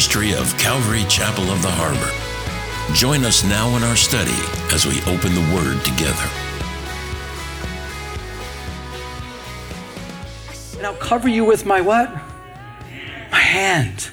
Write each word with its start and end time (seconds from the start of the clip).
ministry 0.00 0.32
of 0.32 0.56
Calvary 0.56 1.04
Chapel 1.10 1.44
of 1.50 1.60
the 1.60 1.68
Harbor. 1.70 2.94
Join 2.94 3.22
us 3.22 3.44
now 3.44 3.76
in 3.76 3.82
our 3.82 3.96
study 3.96 4.32
as 4.72 4.86
we 4.86 4.98
open 5.02 5.34
the 5.34 5.54
Word 5.54 5.78
together. 5.84 6.26
And 10.78 10.86
I'll 10.86 10.94
cover 10.94 11.28
you 11.28 11.44
with 11.44 11.66
my 11.66 11.82
what? 11.82 12.10
My 13.30 13.40
hand. 13.40 14.08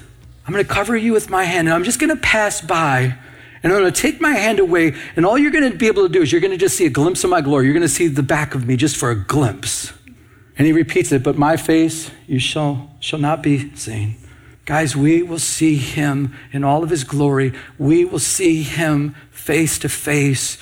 I'm 0.45 0.51
going 0.51 0.65
to 0.65 0.69
cover 0.69 0.97
you 0.97 1.13
with 1.13 1.29
my 1.29 1.45
hand. 1.45 1.69
And 1.69 1.73
I'm 1.73 1.85
just 1.85 2.01
going 2.01 2.13
to 2.13 2.21
pass 2.21 2.59
by 2.59 3.15
and 3.63 3.71
I'm 3.71 3.79
going 3.79 3.89
to 3.89 4.01
take 4.01 4.19
my 4.19 4.33
hand 4.33 4.59
away. 4.59 4.93
And 5.15 5.25
all 5.25 5.37
you're 5.37 5.51
going 5.51 5.71
to 5.71 5.77
be 5.77 5.87
able 5.87 6.05
to 6.05 6.11
do 6.11 6.21
is 6.21 6.33
you're 6.33 6.41
going 6.41 6.51
to 6.51 6.57
just 6.57 6.75
see 6.75 6.85
a 6.85 6.89
glimpse 6.89 7.23
of 7.23 7.29
my 7.29 7.39
glory. 7.39 7.63
You're 7.63 7.73
going 7.73 7.81
to 7.81 7.87
see 7.87 8.07
the 8.07 8.23
back 8.23 8.55
of 8.55 8.67
me 8.67 8.75
just 8.75 8.97
for 8.97 9.09
a 9.09 9.15
glimpse. 9.15 9.93
And 10.57 10.67
he 10.67 10.73
repeats 10.73 11.13
it, 11.13 11.23
but 11.23 11.37
my 11.37 11.55
face 11.55 12.11
you 12.27 12.39
shall, 12.39 12.93
shall 12.99 13.19
not 13.19 13.41
be 13.41 13.73
seen. 13.77 14.17
Guys, 14.67 14.97
we 14.97 15.23
will 15.23 15.39
see 15.39 15.77
him 15.77 16.35
in 16.51 16.61
all 16.61 16.83
of 16.83 16.89
his 16.89 17.05
glory. 17.05 17.53
We 17.77 18.03
will 18.03 18.19
see 18.19 18.63
him 18.63 19.15
face 19.31 19.79
to 19.79 19.87
face. 19.87 20.57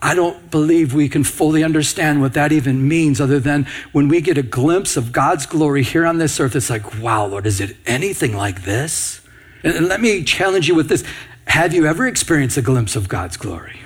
I 0.00 0.14
don't 0.14 0.50
believe 0.50 0.94
we 0.94 1.10
can 1.10 1.22
fully 1.22 1.62
understand 1.62 2.22
what 2.22 2.32
that 2.32 2.50
even 2.50 2.88
means, 2.88 3.20
other 3.20 3.38
than 3.38 3.66
when 3.92 4.08
we 4.08 4.22
get 4.22 4.38
a 4.38 4.42
glimpse 4.42 4.96
of 4.96 5.12
God's 5.12 5.44
glory 5.44 5.82
here 5.82 6.06
on 6.06 6.16
this 6.16 6.40
earth, 6.40 6.56
it's 6.56 6.70
like, 6.70 6.98
wow, 6.98 7.26
Lord, 7.26 7.46
is 7.46 7.60
it 7.60 7.76
anything 7.84 8.34
like 8.34 8.62
this? 8.62 9.20
And 9.62 9.86
let 9.86 10.00
me 10.00 10.24
challenge 10.24 10.66
you 10.66 10.74
with 10.74 10.88
this. 10.88 11.04
Have 11.46 11.74
you 11.74 11.84
ever 11.84 12.06
experienced 12.06 12.56
a 12.56 12.62
glimpse 12.62 12.96
of 12.96 13.06
God's 13.06 13.36
glory? 13.36 13.82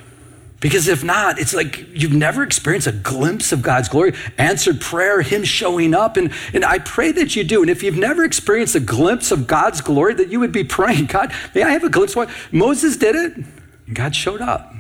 Because 0.60 0.88
if 0.88 1.04
not, 1.04 1.38
it's 1.38 1.52
like 1.52 1.86
you've 1.92 2.14
never 2.14 2.42
experienced 2.42 2.86
a 2.86 2.92
glimpse 2.92 3.52
of 3.52 3.60
God's 3.60 3.88
glory, 3.88 4.14
answered 4.38 4.80
prayer, 4.80 5.20
Him 5.20 5.44
showing 5.44 5.92
up. 5.92 6.16
And, 6.16 6.32
and 6.54 6.64
I 6.64 6.78
pray 6.78 7.12
that 7.12 7.36
you 7.36 7.44
do. 7.44 7.60
And 7.60 7.70
if 7.70 7.82
you've 7.82 7.98
never 7.98 8.24
experienced 8.24 8.74
a 8.74 8.80
glimpse 8.80 9.30
of 9.30 9.46
God's 9.46 9.82
glory, 9.82 10.14
that 10.14 10.30
you 10.30 10.40
would 10.40 10.52
be 10.52 10.64
praying, 10.78 11.06
God, 11.06 11.32
may 11.54 11.62
I 11.62 11.70
have 11.70 11.84
a 11.84 11.90
glimpse? 11.90 12.16
What 12.16 12.30
Moses 12.52 12.96
did 12.96 13.14
it, 13.14 13.36
and 13.36 13.94
God 13.94 14.16
showed 14.16 14.40
up. 14.40 14.72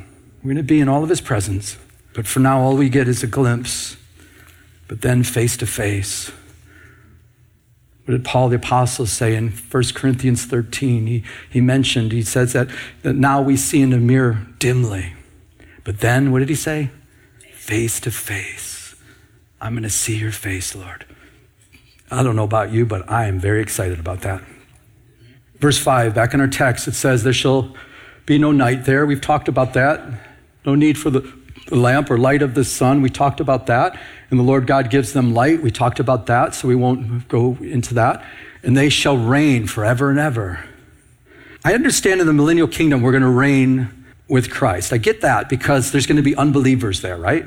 We're 0.42 0.54
going 0.54 0.56
to 0.56 0.62
be 0.62 0.80
in 0.80 0.88
all 0.88 1.02
of 1.02 1.10
His 1.10 1.20
presence. 1.20 1.76
But 2.14 2.26
for 2.26 2.40
now, 2.40 2.60
all 2.60 2.76
we 2.76 2.88
get 2.88 3.06
is 3.06 3.22
a 3.22 3.26
glimpse. 3.26 3.96
But 4.88 5.02
then 5.02 5.24
face 5.24 5.58
to 5.58 5.66
face. 5.66 6.30
What 8.06 8.12
did 8.12 8.24
Paul 8.24 8.48
the 8.48 8.56
Apostle 8.56 9.04
say 9.04 9.34
in 9.34 9.50
1 9.50 9.82
Corinthians 9.94 10.46
13? 10.46 11.06
He, 11.08 11.24
he 11.50 11.60
mentioned, 11.60 12.12
he 12.12 12.22
says 12.22 12.52
that, 12.54 12.68
that 13.02 13.14
now 13.14 13.42
we 13.42 13.56
see 13.56 13.82
in 13.82 13.92
a 13.92 13.98
mirror 13.98 14.46
dimly 14.58 15.12
but 15.86 16.00
then, 16.00 16.32
what 16.32 16.40
did 16.40 16.48
he 16.48 16.56
say? 16.56 16.90
Face 17.52 18.00
to 18.00 18.10
face. 18.10 18.96
I'm 19.60 19.74
going 19.74 19.84
to 19.84 19.88
see 19.88 20.16
your 20.16 20.32
face, 20.32 20.74
Lord. 20.74 21.06
I 22.10 22.24
don't 22.24 22.34
know 22.34 22.42
about 22.42 22.72
you, 22.72 22.84
but 22.84 23.08
I 23.08 23.26
am 23.26 23.38
very 23.38 23.62
excited 23.62 24.00
about 24.00 24.22
that. 24.22 24.42
Verse 25.60 25.78
5, 25.78 26.12
back 26.12 26.34
in 26.34 26.40
our 26.40 26.48
text, 26.48 26.88
it 26.88 26.94
says, 26.94 27.22
There 27.22 27.32
shall 27.32 27.72
be 28.26 28.36
no 28.36 28.50
night 28.50 28.84
there. 28.84 29.06
We've 29.06 29.20
talked 29.20 29.46
about 29.46 29.74
that. 29.74 30.02
No 30.64 30.74
need 30.74 30.98
for 30.98 31.10
the, 31.10 31.32
lamp 31.70 32.10
or 32.10 32.18
light 32.18 32.42
of 32.42 32.54
the 32.54 32.64
sun. 32.64 33.00
We 33.00 33.08
talked 33.08 33.38
about 33.38 33.66
that. 33.66 33.96
And 34.30 34.40
the 34.40 34.44
Lord 34.44 34.66
God 34.66 34.90
gives 34.90 35.12
them 35.12 35.34
light. 35.34 35.62
We 35.62 35.70
talked 35.70 36.00
about 36.00 36.26
that, 36.26 36.52
so 36.54 36.66
we 36.66 36.74
won't 36.74 37.28
go 37.28 37.56
into 37.60 37.94
that. 37.94 38.24
And 38.64 38.76
they 38.76 38.88
shall 38.88 39.16
reign 39.16 39.68
forever 39.68 40.10
and 40.10 40.18
ever. 40.18 40.64
I 41.64 41.74
understand 41.74 42.20
in 42.20 42.26
the 42.26 42.32
millennial 42.32 42.66
kingdom, 42.66 43.02
we're 43.02 43.12
going 43.12 43.22
to 43.22 43.28
reign 43.28 44.05
with 44.28 44.50
Christ. 44.50 44.92
I 44.92 44.98
get 44.98 45.20
that 45.20 45.48
because 45.48 45.92
there's 45.92 46.06
going 46.06 46.16
to 46.16 46.22
be 46.22 46.34
unbelievers 46.36 47.00
there, 47.00 47.16
right? 47.16 47.46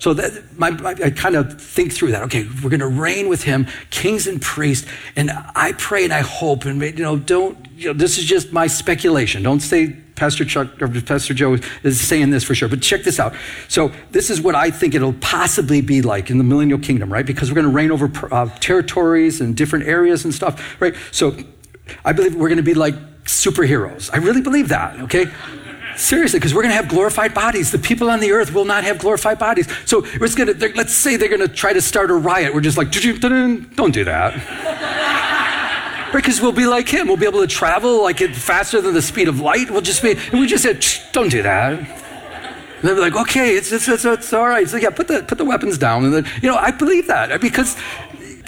So 0.00 0.12
that 0.14 0.58
my, 0.58 0.70
my, 0.70 0.90
I 0.90 1.10
kind 1.10 1.36
of 1.36 1.60
think 1.60 1.92
through 1.92 2.10
that. 2.10 2.22
Okay, 2.24 2.46
we're 2.62 2.70
going 2.70 2.80
to 2.80 2.88
reign 2.88 3.28
with 3.28 3.44
him, 3.44 3.66
kings 3.90 4.26
and 4.26 4.42
priests, 4.42 4.88
and 5.16 5.30
I 5.54 5.72
pray 5.78 6.04
and 6.04 6.12
I 6.12 6.20
hope, 6.20 6.64
and 6.64 6.82
you 6.82 6.92
know, 7.04 7.16
don't. 7.16 7.56
You 7.76 7.88
know, 7.88 7.92
this 7.94 8.18
is 8.18 8.24
just 8.24 8.52
my 8.52 8.66
speculation. 8.66 9.42
Don't 9.42 9.60
say 9.60 9.96
Pastor 10.14 10.44
Chuck 10.44 10.80
or 10.80 10.88
Pastor 10.88 11.34
Joe 11.34 11.58
is 11.82 12.00
saying 12.00 12.30
this 12.30 12.44
for 12.44 12.54
sure. 12.54 12.68
But 12.68 12.82
check 12.82 13.02
this 13.02 13.18
out. 13.18 13.34
So 13.68 13.92
this 14.10 14.30
is 14.30 14.40
what 14.40 14.54
I 14.54 14.70
think 14.70 14.94
it'll 14.94 15.14
possibly 15.14 15.80
be 15.80 16.02
like 16.02 16.30
in 16.30 16.38
the 16.38 16.44
millennial 16.44 16.78
kingdom, 16.78 17.12
right? 17.12 17.26
Because 17.26 17.50
we're 17.50 17.56
going 17.56 17.66
to 17.66 17.72
reign 17.72 17.90
over 17.90 18.10
uh, 18.32 18.48
territories 18.60 19.40
and 19.40 19.56
different 19.56 19.86
areas 19.86 20.24
and 20.24 20.34
stuff, 20.34 20.80
right? 20.80 20.94
So 21.10 21.36
I 22.04 22.12
believe 22.12 22.34
we're 22.34 22.48
going 22.48 22.58
to 22.58 22.62
be 22.62 22.74
like 22.74 22.94
superheroes. 23.24 24.10
I 24.12 24.18
really 24.18 24.42
believe 24.42 24.68
that. 24.68 25.00
Okay. 25.00 25.26
Seriously, 25.96 26.38
because 26.38 26.54
we're 26.54 26.62
going 26.62 26.72
to 26.72 26.76
have 26.76 26.88
glorified 26.88 27.34
bodies. 27.34 27.70
The 27.70 27.78
people 27.78 28.10
on 28.10 28.20
the 28.20 28.32
earth 28.32 28.52
will 28.52 28.64
not 28.64 28.84
have 28.84 28.98
glorified 28.98 29.38
bodies. 29.38 29.68
So 29.86 30.02
to, 30.02 30.72
let's 30.74 30.94
say 30.94 31.16
they're 31.16 31.28
going 31.28 31.40
to 31.40 31.48
try 31.48 31.72
to 31.72 31.80
start 31.80 32.10
a 32.10 32.14
riot. 32.14 32.54
We're 32.54 32.60
just 32.60 32.76
like, 32.76 32.90
don't 32.90 33.92
do 33.92 34.04
that. 34.04 36.08
because 36.12 36.40
we'll 36.40 36.52
be 36.52 36.66
like 36.66 36.88
him. 36.88 37.08
We'll 37.08 37.16
be 37.16 37.26
able 37.26 37.40
to 37.40 37.46
travel 37.46 38.02
like 38.02 38.18
faster 38.34 38.80
than 38.80 38.94
the 38.94 39.02
speed 39.02 39.28
of 39.28 39.40
light. 39.40 39.70
We'll 39.70 39.82
just 39.82 40.02
be, 40.02 40.12
and 40.12 40.40
we 40.40 40.46
just 40.46 40.62
said, 40.62 40.84
don't 41.12 41.30
do 41.30 41.42
that. 41.42 41.78
And 41.78 42.82
they'll 42.82 42.96
be 42.96 43.00
like, 43.00 43.16
okay, 43.16 43.56
it's, 43.56 43.72
it's, 43.72 43.88
it's, 43.88 44.04
it's 44.04 44.32
all 44.32 44.46
right. 44.46 44.68
So 44.68 44.76
yeah, 44.76 44.90
put 44.90 45.08
the, 45.08 45.22
put 45.22 45.38
the 45.38 45.44
weapons 45.44 45.78
down. 45.78 46.04
And 46.04 46.14
then, 46.14 46.26
you 46.42 46.48
know, 46.48 46.56
I 46.56 46.70
believe 46.70 47.06
that 47.06 47.40
because 47.40 47.76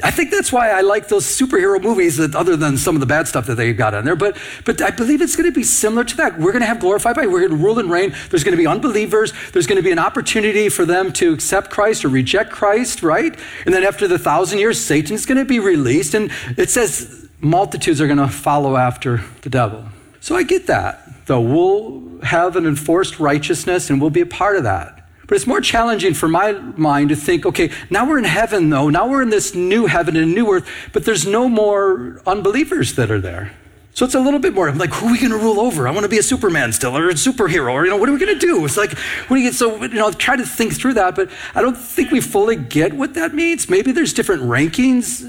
I 0.02 0.10
think 0.10 0.30
that's 0.30 0.52
why 0.52 0.70
I 0.70 0.82
like 0.82 1.08
those 1.08 1.24
superhero 1.24 1.82
movies 1.82 2.18
that 2.18 2.34
other 2.34 2.54
than 2.56 2.76
some 2.76 2.96
of 2.96 3.00
the 3.00 3.06
bad 3.06 3.28
stuff 3.28 3.46
that 3.46 3.54
they've 3.54 3.76
got 3.76 3.94
on 3.94 4.04
there. 4.04 4.16
But, 4.16 4.36
but 4.64 4.80
I 4.82 4.90
believe 4.90 5.22
it's 5.22 5.36
going 5.36 5.48
to 5.48 5.54
be 5.54 5.62
similar 5.62 6.04
to 6.04 6.16
that. 6.18 6.38
We're 6.38 6.52
going 6.52 6.60
to 6.60 6.66
have 6.66 6.80
glorified 6.80 7.14
body. 7.14 7.28
We're 7.28 7.48
going 7.48 7.58
to 7.58 7.64
rule 7.64 7.78
and 7.78 7.90
reign. 7.90 8.14
There's 8.30 8.44
going 8.44 8.56
to 8.56 8.60
be 8.60 8.66
unbelievers. 8.66 9.32
There's 9.52 9.66
going 9.66 9.76
to 9.76 9.82
be 9.82 9.92
an 9.92 9.98
opportunity 9.98 10.68
for 10.68 10.84
them 10.84 11.12
to 11.14 11.32
accept 11.32 11.70
Christ 11.70 12.04
or 12.04 12.08
reject 12.08 12.50
Christ, 12.50 13.02
right? 13.02 13.38
And 13.64 13.74
then 13.74 13.84
after 13.84 14.06
the 14.06 14.18
thousand 14.18 14.58
years, 14.58 14.78
Satan's 14.78 15.24
going 15.24 15.38
to 15.38 15.46
be 15.46 15.60
released. 15.60 16.14
And 16.14 16.30
it 16.58 16.68
says 16.68 17.28
multitudes 17.40 18.00
are 18.00 18.06
going 18.06 18.18
to 18.18 18.28
follow 18.28 18.76
after 18.76 19.22
the 19.42 19.50
devil. 19.50 19.86
So 20.20 20.36
I 20.36 20.42
get 20.42 20.66
that, 20.66 21.26
though. 21.26 21.40
We'll 21.40 22.20
have 22.22 22.56
an 22.56 22.66
enforced 22.66 23.18
righteousness 23.18 23.88
and 23.88 24.00
we'll 24.00 24.10
be 24.10 24.20
a 24.20 24.26
part 24.26 24.56
of 24.56 24.64
that. 24.64 24.95
But 25.26 25.36
it's 25.36 25.46
more 25.46 25.60
challenging 25.60 26.14
for 26.14 26.28
my 26.28 26.52
mind 26.52 27.08
to 27.08 27.16
think, 27.16 27.44
okay, 27.46 27.70
now 27.90 28.08
we're 28.08 28.18
in 28.18 28.24
heaven 28.24 28.70
though. 28.70 28.88
Now 28.90 29.08
we're 29.08 29.22
in 29.22 29.30
this 29.30 29.54
new 29.54 29.86
heaven 29.86 30.16
and 30.16 30.34
new 30.34 30.52
earth, 30.52 30.68
but 30.92 31.04
there's 31.04 31.26
no 31.26 31.48
more 31.48 32.20
unbelievers 32.26 32.94
that 32.94 33.10
are 33.10 33.20
there. 33.20 33.52
So 33.96 34.04
it's 34.04 34.14
a 34.14 34.20
little 34.20 34.38
bit 34.38 34.52
more. 34.52 34.68
I'm 34.68 34.76
like, 34.76 34.92
who 34.92 35.06
are 35.06 35.12
we 35.12 35.18
going 35.18 35.30
to 35.30 35.38
rule 35.38 35.58
over? 35.58 35.88
I 35.88 35.90
want 35.90 36.04
to 36.04 36.08
be 36.10 36.18
a 36.18 36.22
Superman 36.22 36.70
still, 36.72 36.94
or 36.94 37.08
a 37.08 37.14
superhero, 37.14 37.72
or 37.72 37.86
you 37.86 37.90
know, 37.90 37.96
what 37.96 38.10
are 38.10 38.12
we 38.12 38.18
going 38.18 38.38
to 38.38 38.46
do? 38.46 38.62
It's 38.66 38.76
like, 38.76 38.92
what 38.92 39.38
do 39.38 39.42
you 39.42 39.48
get? 39.48 39.54
So 39.54 39.82
you 39.82 39.88
know, 39.88 40.12
try 40.12 40.36
to 40.36 40.44
think 40.44 40.74
through 40.74 40.94
that, 40.94 41.16
but 41.16 41.30
I 41.54 41.62
don't 41.62 41.78
think 41.78 42.10
we 42.10 42.20
fully 42.20 42.56
get 42.56 42.92
what 42.92 43.14
that 43.14 43.32
means. 43.34 43.70
Maybe 43.70 43.92
there's 43.92 44.12
different 44.12 44.42
rankings 44.42 45.22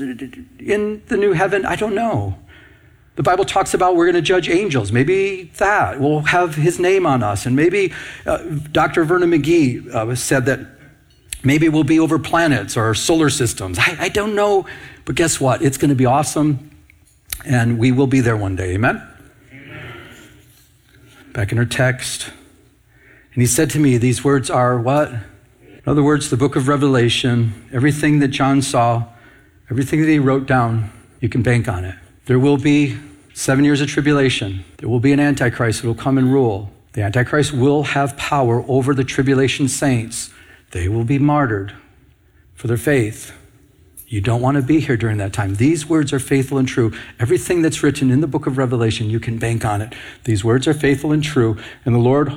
in 0.59 1.01
the 1.07 1.15
new 1.15 1.31
heaven. 1.31 1.65
I 1.65 1.77
don't 1.77 1.95
know. 1.95 2.37
The 3.17 3.23
Bible 3.23 3.45
talks 3.45 3.73
about 3.73 3.95
we're 3.95 4.05
going 4.05 4.13
to 4.13 4.21
judge 4.21 4.47
angels. 4.47 4.91
Maybe 4.91 5.51
that 5.57 5.99
will 5.99 6.21
have 6.21 6.53
his 6.53 6.79
name 6.79 7.07
on 7.07 7.23
us. 7.23 7.47
And 7.47 7.55
maybe 7.55 7.91
uh, 8.27 8.37
Dr. 8.71 9.03
Vernon 9.05 9.31
McGee 9.31 9.89
uh, 9.89 10.13
said 10.13 10.45
that 10.45 10.59
maybe 11.43 11.67
we'll 11.67 11.83
be 11.83 11.99
over 11.99 12.19
planets 12.19 12.77
or 12.77 12.93
solar 12.93 13.31
systems. 13.31 13.79
I, 13.79 13.97
I 14.01 14.09
don't 14.09 14.35
know. 14.35 14.67
But 15.03 15.15
guess 15.15 15.41
what? 15.41 15.63
It's 15.63 15.77
going 15.77 15.89
to 15.89 15.95
be 15.95 16.05
awesome. 16.05 16.69
And 17.43 17.79
we 17.79 17.91
will 17.91 18.05
be 18.05 18.19
there 18.19 18.37
one 18.37 18.55
day. 18.55 18.75
Amen? 18.75 19.01
Amen? 19.51 19.93
Back 21.33 21.51
in 21.51 21.57
her 21.57 21.65
text. 21.65 22.27
And 23.33 23.41
he 23.41 23.47
said 23.47 23.71
to 23.71 23.79
me, 23.79 23.97
These 23.97 24.23
words 24.23 24.51
are 24.51 24.77
what? 24.79 25.09
In 25.09 25.81
other 25.87 26.03
words, 26.03 26.29
the 26.29 26.37
book 26.37 26.55
of 26.55 26.67
Revelation, 26.67 27.67
everything 27.73 28.19
that 28.19 28.27
John 28.27 28.61
saw, 28.61 29.05
everything 29.71 30.01
that 30.01 30.07
he 30.07 30.19
wrote 30.19 30.45
down, 30.45 30.91
you 31.19 31.29
can 31.29 31.41
bank 31.41 31.67
on 31.67 31.83
it. 31.83 31.95
There 32.25 32.37
will 32.37 32.57
be 32.57 32.99
seven 33.37 33.63
years 33.63 33.81
of 33.81 33.87
tribulation. 33.87 34.65
There 34.77 34.89
will 34.89 34.99
be 34.99 35.13
an 35.13 35.19
Antichrist 35.19 35.81
who 35.81 35.87
will 35.87 35.95
come 35.95 36.17
and 36.17 36.33
rule. 36.33 36.71
The 36.93 37.03
Antichrist 37.03 37.53
will 37.53 37.83
have 37.83 38.17
power 38.17 38.65
over 38.67 38.95
the 38.95 39.03
tribulation 39.03 39.67
saints. 39.67 40.31
They 40.71 40.89
will 40.89 41.03
be 41.03 41.19
martyred 41.19 41.75
for 42.55 42.65
their 42.65 42.77
faith. 42.77 43.31
You 44.07 44.21
don't 44.21 44.41
want 44.41 44.57
to 44.57 44.63
be 44.63 44.79
here 44.79 44.97
during 44.97 45.17
that 45.17 45.33
time. 45.33 45.55
These 45.55 45.87
words 45.87 46.11
are 46.13 46.19
faithful 46.19 46.57
and 46.57 46.67
true. 46.67 46.91
Everything 47.19 47.61
that's 47.61 47.83
written 47.83 48.09
in 48.09 48.21
the 48.21 48.27
book 48.27 48.47
of 48.47 48.57
Revelation, 48.57 49.07
you 49.07 49.19
can 49.19 49.37
bank 49.37 49.63
on 49.63 49.83
it. 49.83 49.93
These 50.23 50.43
words 50.43 50.67
are 50.67 50.73
faithful 50.73 51.11
and 51.11 51.23
true. 51.23 51.57
And 51.85 51.93
the 51.93 51.99
Lord 51.99 52.33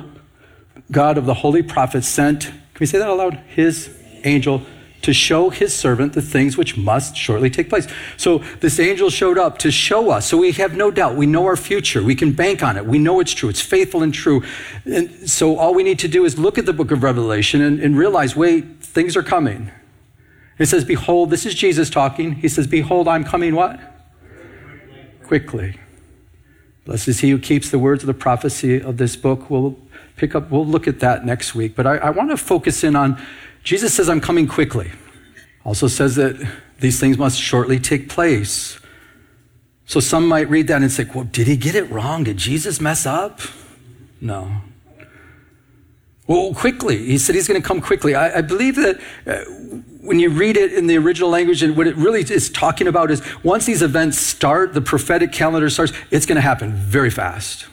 God 0.91 1.17
of 1.17 1.25
the 1.25 1.33
holy 1.33 1.63
prophets 1.63 2.07
sent, 2.07 2.41
can 2.41 2.79
we 2.79 2.85
say 2.85 2.99
that 2.99 3.09
aloud? 3.09 3.41
His 3.47 3.89
angel 4.23 4.61
to 5.01 5.13
show 5.13 5.49
his 5.49 5.73
servant 5.73 6.13
the 6.13 6.21
things 6.21 6.57
which 6.57 6.77
must 6.77 7.15
shortly 7.15 7.49
take 7.49 7.69
place. 7.69 7.87
So 8.17 8.39
this 8.59 8.79
angel 8.79 9.09
showed 9.09 9.37
up 9.37 9.57
to 9.59 9.71
show 9.71 10.11
us. 10.11 10.27
So 10.27 10.37
we 10.37 10.51
have 10.53 10.75
no 10.75 10.91
doubt. 10.91 11.15
We 11.15 11.25
know 11.25 11.45
our 11.45 11.57
future. 11.57 12.03
We 12.03 12.15
can 12.15 12.33
bank 12.33 12.63
on 12.63 12.77
it. 12.77 12.85
We 12.85 12.99
know 12.99 13.19
it's 13.19 13.33
true. 13.33 13.49
It's 13.49 13.61
faithful 13.61 14.03
and 14.03 14.13
true. 14.13 14.43
And 14.85 15.29
so 15.29 15.57
all 15.57 15.73
we 15.73 15.83
need 15.83 15.99
to 15.99 16.07
do 16.07 16.25
is 16.25 16.37
look 16.37 16.57
at 16.57 16.65
the 16.65 16.73
book 16.73 16.91
of 16.91 17.03
Revelation 17.03 17.61
and, 17.61 17.79
and 17.79 17.97
realize, 17.97 18.35
wait, 18.35 18.81
things 18.81 19.15
are 19.15 19.23
coming. 19.23 19.71
It 20.61 20.67
says, 20.67 20.85
Behold, 20.85 21.31
this 21.31 21.45
is 21.45 21.55
Jesus 21.55 21.89
talking. 21.89 22.33
He 22.33 22.47
says, 22.47 22.67
Behold, 22.67 23.07
I'm 23.07 23.23
coming 23.23 23.55
what? 23.55 23.79
Quickly. 25.23 25.79
Blessed 26.85 27.07
is 27.07 27.19
he 27.21 27.31
who 27.31 27.39
keeps 27.39 27.71
the 27.71 27.79
words 27.79 28.03
of 28.03 28.07
the 28.07 28.13
prophecy 28.13 28.81
of 28.81 28.97
this 28.97 29.15
book. 29.15 29.49
We'll 29.49 29.77
pick 30.17 30.35
up, 30.35 30.51
we'll 30.51 30.65
look 30.65 30.87
at 30.87 30.99
that 30.99 31.25
next 31.25 31.55
week. 31.55 31.75
But 31.75 31.87
I, 31.87 31.97
I 31.97 32.09
want 32.11 32.29
to 32.29 32.37
focus 32.37 32.83
in 32.83 32.95
on 32.95 33.19
Jesus 33.63 33.93
says, 33.93 34.09
I'm 34.09 34.21
coming 34.21 34.47
quickly. 34.47 34.91
Also 35.63 35.87
says 35.87 36.15
that 36.15 36.35
These 36.81 36.99
things 36.99 37.17
must 37.17 37.39
shortly 37.39 37.79
take 37.79 38.09
place. 38.09 38.79
So 39.85 39.99
some 39.99 40.27
might 40.27 40.49
read 40.49 40.67
that 40.67 40.81
and 40.81 40.91
say, 40.91 41.05
well, 41.13 41.25
did 41.25 41.45
he 41.47 41.55
get 41.55 41.75
it 41.75 41.89
wrong? 41.91 42.23
Did 42.23 42.37
Jesus 42.37 42.81
mess 42.81 43.05
up? 43.05 43.39
No. 44.19 44.51
Well, 46.25 46.53
quickly. 46.55 46.97
He 47.05 47.19
said 47.19 47.35
he's 47.35 47.47
going 47.47 47.61
to 47.61 47.67
come 47.67 47.81
quickly. 47.81 48.15
I, 48.15 48.39
I 48.39 48.41
believe 48.41 48.77
that 48.77 48.99
uh, 49.27 49.43
when 50.01 50.19
you 50.19 50.31
read 50.31 50.57
it 50.57 50.73
in 50.73 50.87
the 50.87 50.97
original 50.97 51.29
language, 51.29 51.61
and 51.61 51.77
what 51.77 51.85
it 51.85 51.95
really 51.97 52.21
is 52.21 52.49
talking 52.49 52.87
about 52.87 53.11
is 53.11 53.21
once 53.43 53.67
these 53.67 53.83
events 53.83 54.17
start, 54.17 54.73
the 54.73 54.81
prophetic 54.81 55.31
calendar 55.31 55.69
starts, 55.69 55.93
it's 56.09 56.25
going 56.25 56.37
to 56.37 56.41
happen 56.41 56.73
very 56.73 57.11
fast. 57.11 57.67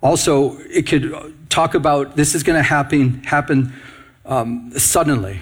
Also, 0.00 0.58
it 0.58 0.86
could 0.86 1.34
talk 1.50 1.74
about 1.74 2.14
this 2.14 2.36
is 2.36 2.44
going 2.44 2.58
to 2.58 2.62
happen, 2.62 3.24
happen 3.24 3.72
um, 4.24 4.72
suddenly, 4.76 5.40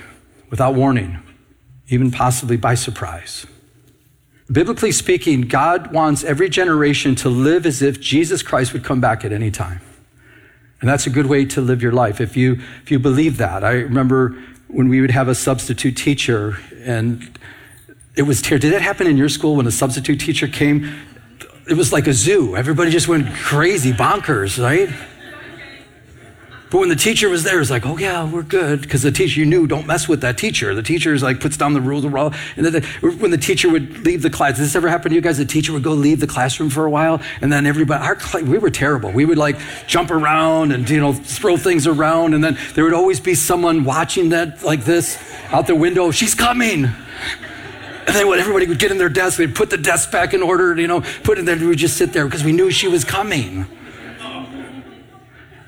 without 0.51 0.75
warning, 0.75 1.19
even 1.89 2.11
possibly 2.11 2.57
by 2.57 2.75
surprise. 2.75 3.47
Biblically 4.51 4.93
speaking, 4.93 5.43
God 5.43 5.93
wants 5.93 6.25
every 6.25 6.49
generation 6.49 7.15
to 7.17 7.29
live 7.29 7.65
as 7.65 7.81
if 7.81 8.01
Jesus 8.01 8.43
Christ 8.43 8.73
would 8.73 8.85
come 8.85 9.01
back 9.01 9.25
at 9.25 9.33
any 9.33 9.51
time. 9.51 9.81
And 10.81 10.91
that's 10.91 11.07
a 11.07 11.11
good 11.11 11.27
way 11.27 11.45
to 11.47 11.61
live 11.61 11.81
your 11.81 11.93
life 11.93 12.21
if 12.21 12.37
you, 12.37 12.61
if 12.83 12.91
you 12.91 12.99
believe 12.99 13.37
that. 13.39 13.63
I 13.63 13.73
remember 13.73 14.37
when 14.67 14.89
we 14.89 15.01
would 15.01 15.13
have 15.13 15.29
a 15.29 15.35
substitute 15.35 15.97
teacher, 15.97 16.59
and 16.85 17.39
it 18.17 18.23
was 18.23 18.43
terrible. 18.43 18.63
Did 18.63 18.75
that 18.75 18.83
happen 18.83 19.07
in 19.07 19.17
your 19.17 19.29
school 19.29 19.57
when 19.57 19.67
a 19.67 19.71
substitute 19.71 20.19
teacher 20.19 20.49
came? 20.49 20.93
It 21.69 21.75
was 21.75 21.93
like 21.93 22.09
a 22.09 22.13
zoo. 22.13 22.57
Everybody 22.57 22.91
just 22.91 23.07
went 23.07 23.33
crazy, 23.33 23.93
bonkers, 23.93 24.63
right? 24.63 24.93
But 26.73 26.79
when 26.79 26.89
the 26.89 26.97
teacher 26.97 27.29
was 27.29 27.45
there, 27.45 27.61
it's 27.61 27.71
like, 27.71 27.85
oh 27.85 27.99
yeah, 27.99 28.25
we're 28.25 28.43
good. 28.43 28.81
Because 28.81 29.03
the 29.03 29.13
teacher, 29.13 29.39
you 29.39 29.45
knew, 29.45 29.67
don't 29.67 29.87
mess 29.87 30.09
with 30.09 30.23
that 30.23 30.39
teacher. 30.39 30.75
The 30.75 30.83
teacher 30.83 31.13
is 31.13 31.23
like, 31.23 31.39
puts 31.39 31.59
down 31.59 31.75
the 31.75 31.83
rules. 31.83 32.07
Of 32.07 32.15
law. 32.15 32.33
And 32.57 32.65
then 32.65 32.73
the, 32.73 32.81
when 33.21 33.31
the 33.31 33.37
teacher 33.37 33.69
would 33.69 34.07
leave 34.07 34.23
the 34.23 34.31
class, 34.31 34.57
this 34.57 34.75
ever 34.75 34.89
happen 34.89 35.11
to 35.11 35.15
you 35.15 35.21
guys? 35.21 35.37
The 35.37 35.45
teacher 35.45 35.75
would 35.75 35.83
go 35.83 35.93
leave 35.93 36.21
the 36.21 36.27
classroom 36.27 36.71
for 36.71 36.87
a 36.87 36.91
while. 36.91 37.21
And 37.43 37.53
then 37.53 37.67
everybody, 37.67 38.03
our, 38.03 38.17
class, 38.17 38.43
we 38.43 38.57
were 38.57 38.71
terrible. 38.71 39.13
We 39.13 39.27
would 39.27 39.37
like 39.37 39.59
jump 39.87 40.11
around 40.11 40.73
and, 40.73 40.89
you 40.89 40.99
know, 40.99 41.13
throw 41.13 41.59
things 41.59 41.87
around. 41.87 42.33
And 42.33 42.43
then 42.43 42.57
there 42.75 42.85
would 42.85 42.95
always 42.95 43.21
be 43.21 43.35
someone 43.35 43.85
watching 43.85 44.31
that 44.31 44.65
like 44.65 44.87
this 44.87 45.19
out 45.51 45.67
the 45.67 45.75
window. 45.75 46.11
She's 46.11 46.35
coming. 46.35 46.87
And 46.87 48.17
then 48.17 48.29
when 48.29 48.39
everybody 48.39 48.67
would 48.67 48.79
get 48.79 48.91
in 48.91 48.97
their 48.97 49.11
desk, 49.11 49.37
they'd 49.37 49.55
put 49.55 49.69
the 49.69 49.77
desk 49.77 50.11
back 50.11 50.33
in 50.33 50.43
order, 50.43 50.81
you 50.81 50.89
know, 50.89 51.03
put 51.23 51.39
it 51.39 51.45
there. 51.45 51.57
We 51.57 51.67
would 51.67 51.79
just 51.79 51.99
sit 51.99 52.15
there 52.15 52.25
because 52.25 52.43
we 52.43 52.53
knew 52.53 52.71
she 52.71 52.89
was 52.89 53.05
coming. 53.05 53.67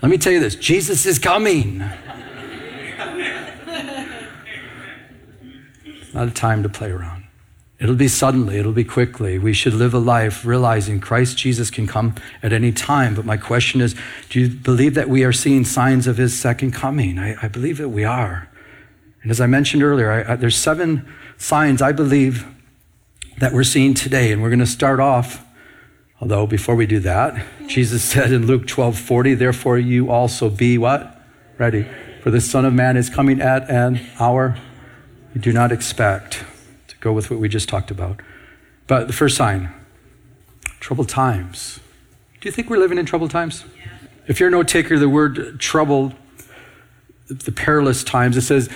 Let 0.04 0.10
me 0.10 0.18
tell 0.18 0.34
you 0.34 0.40
this 0.40 0.54
Jesus 0.54 1.06
is 1.06 1.18
coming. 1.18 1.78
not 6.12 6.28
a 6.28 6.30
time 6.30 6.62
to 6.62 6.68
play 6.68 6.90
around. 6.90 7.24
It'll 7.80 7.94
be 7.94 8.08
suddenly, 8.08 8.58
it'll 8.58 8.72
be 8.72 8.84
quickly. 8.84 9.38
We 9.38 9.54
should 9.54 9.72
live 9.72 9.94
a 9.94 9.98
life 9.98 10.44
realizing 10.44 11.00
Christ 11.00 11.38
Jesus 11.38 11.70
can 11.70 11.86
come 11.86 12.16
at 12.42 12.52
any 12.52 12.70
time. 12.70 13.14
But 13.14 13.24
my 13.24 13.38
question 13.38 13.80
is 13.80 13.96
do 14.28 14.40
you 14.40 14.50
believe 14.50 14.92
that 14.92 15.08
we 15.08 15.24
are 15.24 15.32
seeing 15.32 15.64
signs 15.64 16.06
of 16.06 16.18
his 16.18 16.38
second 16.38 16.72
coming? 16.72 17.18
I, 17.18 17.36
I 17.42 17.48
believe 17.48 17.78
that 17.78 17.88
we 17.88 18.04
are. 18.04 18.50
And 19.22 19.30
as 19.30 19.40
I 19.40 19.46
mentioned 19.46 19.82
earlier, 19.82 20.12
I, 20.12 20.34
I, 20.34 20.36
there's 20.36 20.58
seven 20.58 21.10
signs 21.38 21.80
I 21.80 21.92
believe 21.92 22.46
that 23.38 23.54
we're 23.54 23.64
seeing 23.64 23.94
today. 23.94 24.32
And 24.32 24.42
we're 24.42 24.50
going 24.50 24.58
to 24.58 24.66
start 24.66 25.00
off 25.00 25.42
Although 26.24 26.46
before 26.46 26.74
we 26.74 26.86
do 26.86 27.00
that, 27.00 27.44
Jesus 27.66 28.02
said 28.02 28.32
in 28.32 28.46
Luke 28.46 28.66
12 28.66 28.98
40, 28.98 29.34
therefore 29.34 29.76
you 29.76 30.10
also 30.10 30.48
be 30.48 30.78
what? 30.78 31.20
Ready. 31.58 31.86
For 32.22 32.30
the 32.30 32.40
Son 32.40 32.64
of 32.64 32.72
Man 32.72 32.96
is 32.96 33.10
coming 33.10 33.42
at 33.42 33.68
an 33.68 34.00
hour 34.18 34.56
you 35.34 35.40
do 35.42 35.52
not 35.52 35.70
expect. 35.70 36.42
To 36.88 36.96
go 36.96 37.12
with 37.12 37.30
what 37.30 37.40
we 37.40 37.50
just 37.50 37.68
talked 37.68 37.90
about. 37.90 38.20
But 38.86 39.06
the 39.06 39.12
first 39.12 39.36
sign 39.36 39.70
troubled 40.80 41.10
times. 41.10 41.78
Do 42.40 42.48
you 42.48 42.52
think 42.52 42.70
we're 42.70 42.78
living 42.78 42.96
in 42.96 43.04
troubled 43.04 43.30
times? 43.30 43.66
If 44.26 44.40
you're 44.40 44.48
a 44.48 44.52
note 44.52 44.68
taker, 44.68 44.98
the 44.98 45.10
word 45.10 45.60
troubled, 45.60 46.14
the 47.28 47.52
perilous 47.52 48.02
times, 48.02 48.38
it 48.38 48.42
says, 48.42 48.70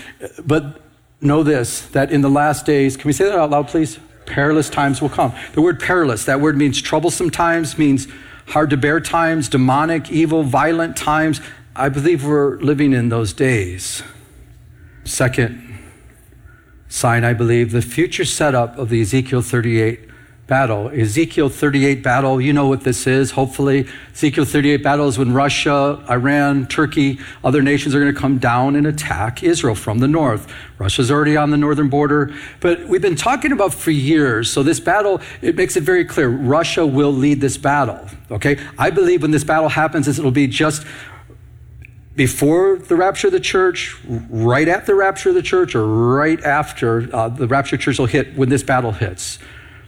but 0.45 0.83
know 1.23 1.43
this, 1.43 1.87
that 1.89 2.12
in 2.12 2.21
the 2.21 2.29
last 2.29 2.67
days, 2.67 2.99
can 2.99 3.06
we 3.06 3.15
say 3.15 3.25
that 3.25 3.39
out 3.39 3.49
loud, 3.49 3.69
please? 3.69 3.99
Perilous 4.29 4.71
times 4.71 5.03
will 5.03 5.09
come. 5.09 5.35
The 5.55 5.63
word 5.63 5.81
perilous, 5.81 6.25
that 6.27 6.41
word 6.41 6.57
means 6.57 6.81
troublesome 6.81 7.31
times, 7.31 7.79
means 7.79 8.07
hard 8.49 8.71
to 8.71 8.77
bear 8.77 9.01
times, 9.01 9.49
demonic, 9.49 10.11
evil, 10.11 10.43
violent 10.43 10.97
times. 10.97 11.41
I 11.75 11.89
believe 11.89 12.25
we're 12.25 12.59
living 12.59 12.93
in 12.93 13.09
those 13.09 13.33
days. 13.33 14.03
Second 15.05 15.79
sign, 16.89 17.25
I 17.25 17.33
believe, 17.33 17.73
the 17.73 17.83
future 17.83 18.25
setup 18.25 18.79
of 18.79 18.89
the 18.89 19.01
Ezekiel 19.01 19.43
38 19.43 20.08
battle. 20.49 20.89
Ezekiel 20.89 21.50
38 21.50 22.03
battle, 22.03 22.41
you 22.41 22.53
know 22.53 22.67
what 22.67 22.81
this 22.81 23.06
is, 23.06 23.33
hopefully. 23.33 23.87
Ezekiel 24.15 24.47
38 24.47 24.83
battle 24.83 25.06
is 25.06 25.19
when 25.19 25.33
Russia, 25.33 26.03
Iran, 26.11 26.67
Turkey, 26.67 27.19
other 27.45 27.62
nations 27.62 27.95
are 27.95 28.00
going 28.00 28.12
to 28.12 28.19
come 28.19 28.39
down 28.39 28.75
and 28.75 28.87
attack 28.87 29.43
Israel 29.43 29.75
from 29.75 29.99
the 29.99 30.09
north. 30.09 30.53
Russia's 30.79 31.11
already 31.11 31.37
on 31.37 31.50
the 31.50 31.59
northern 31.59 31.91
border, 31.91 32.35
but 32.61 32.89
we've 32.89 33.03
been 33.03 33.15
talking 33.15 33.53
about 33.53 33.75
for 33.75 33.91
years. 33.91 34.50
So 34.50 34.62
this 34.62 34.81
battle, 34.81 35.21
it 35.43 35.55
makes 35.55 35.77
it 35.77 35.83
very 35.83 36.05
clear 36.05 36.29
Russia 36.29 36.87
will 36.87 37.12
lead 37.12 37.41
this 37.41 37.59
battle. 37.59 38.09
Okay? 38.31 38.59
I 38.79 38.91
believe 38.91 39.23
when 39.23 39.31
this 39.31 39.45
battle 39.45 39.69
happens, 39.69 40.09
it'll 40.09 40.31
be 40.31 40.47
just 40.47 40.85
before 42.17 42.79
the 42.79 42.97
rapture 42.97 43.29
of 43.29 43.33
the 43.33 43.39
church, 43.39 43.97
right 44.09 44.67
at 44.67 44.87
the 44.87 44.95
rapture 44.95 45.28
of 45.28 45.35
the 45.35 45.43
church, 45.43 45.75
or 45.75 45.87
right 45.87 46.43
after 46.43 47.09
uh, 47.14 47.28
the 47.28 47.47
rapture 47.47 47.76
of 47.76 47.81
the 47.81 47.85
church 47.85 47.99
will 47.99 48.07
hit 48.07 48.35
when 48.35 48.49
this 48.49 48.62
battle 48.62 48.93
hits. 48.93 49.38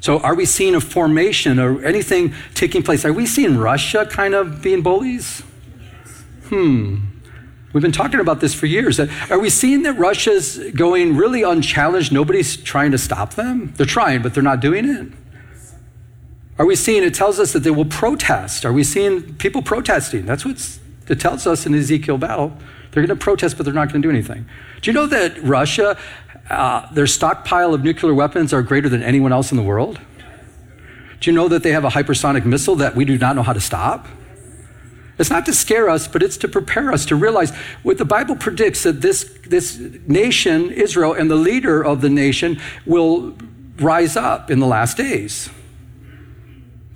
So, 0.01 0.19
are 0.21 0.35
we 0.35 0.47
seeing 0.47 0.75
a 0.75 0.81
formation 0.81 1.59
or 1.59 1.85
anything 1.85 2.35
taking 2.55 2.83
place? 2.83 3.05
Are 3.05 3.13
we 3.13 3.27
seeing 3.27 3.59
Russia 3.59 4.07
kind 4.07 4.35
of 4.35 4.63
being 4.63 4.83
bullies? 4.83 5.43
Hmm. 6.45 6.97
We've 7.73 7.83
been 7.83 7.93
talking 7.93 8.19
about 8.19 8.41
this 8.41 8.53
for 8.53 8.67
years. 8.67 8.99
Are 8.99 9.39
we 9.39 9.49
seeing 9.49 9.85
that 9.85 9.93
Russia's 9.93 10.59
going 10.75 11.17
really 11.17 11.43
unchallenged? 11.43 12.11
Nobody's 12.11 12.57
trying 12.57 12.91
to 12.91 12.99
stop 12.99 13.35
them? 13.35 13.73
They're 13.77 13.87
trying, 13.87 14.23
but 14.23 14.35
they're 14.35 14.43
not 14.43 14.61
doing 14.61 14.89
it. 14.89 15.13
Are 16.59 16.67
we 16.67 16.75
seeing 16.75 17.05
it 17.05 17.15
tells 17.15 17.39
us 17.39 17.53
that 17.53 17.61
they 17.61 17.71
will 17.71 17.85
protest? 17.85 18.65
Are 18.65 18.73
we 18.73 18.83
seeing 18.83 19.35
people 19.37 19.63
protesting? 19.63 20.27
That's 20.27 20.45
what 20.45 20.57
it 21.11 21.21
tells 21.21 21.47
us 21.47 21.67
in 21.67 21.75
Ezekiel 21.75 22.17
battle. 22.17 22.57
They're 22.91 23.07
going 23.07 23.19
to 23.19 23.23
protest, 23.23 23.57
but 23.57 23.65
they're 23.65 23.75
not 23.75 23.93
going 23.93 24.01
to 24.01 24.07
do 24.07 24.11
anything. 24.11 24.47
Do 24.81 24.91
you 24.91 24.95
know 24.95 25.07
that 25.07 25.43
Russia 25.43 25.99
uh, 26.51 26.93
their 26.93 27.07
stockpile 27.07 27.75
of 27.75 27.85
nuclear 27.85 28.13
weapons 28.13 28.53
are 28.53 28.63
greater 28.63 28.89
than 28.89 29.03
anyone 29.03 29.33
else 29.33 29.53
in 29.53 29.57
the 29.57 29.63
world? 29.63 30.01
Do 31.21 31.31
you 31.31 31.35
know 31.35 31.49
that 31.49 31.63
they 31.63 31.73
have 31.73 31.85
a 31.85 31.91
hypersonic 31.91 32.45
missile 32.45 32.77
that 32.77 32.97
we 32.97 33.05
do 33.05 33.17
not 33.19 33.37
know 33.37 33.43
how 33.43 33.53
to 33.53 33.61
stop? 33.61 34.07
It's 35.19 35.31
not 35.31 35.45
to 35.47 35.53
scare 35.53 35.89
us, 35.89 36.09
but 36.09 36.23
it's 36.23 36.39
to 36.39 36.49
prepare 36.49 36.91
us 36.91 37.05
to 37.07 37.17
realize 37.17 37.55
what 37.83 37.99
the 37.99 38.05
Bible 38.05 38.37
predicts 38.37 38.83
that 38.85 39.03
this, 39.03 39.31
this 39.47 39.79
nation, 40.07 40.71
Israel, 40.71 41.13
and 41.13 41.31
the 41.31 41.37
leader 41.37 41.85
of 41.85 42.01
the 42.01 42.09
nation 42.09 42.59
will 42.87 43.37
rise 43.77 44.17
up 44.17 44.51
in 44.51 44.61
the 44.61 44.67
last 44.67 44.97
days. 44.97 45.51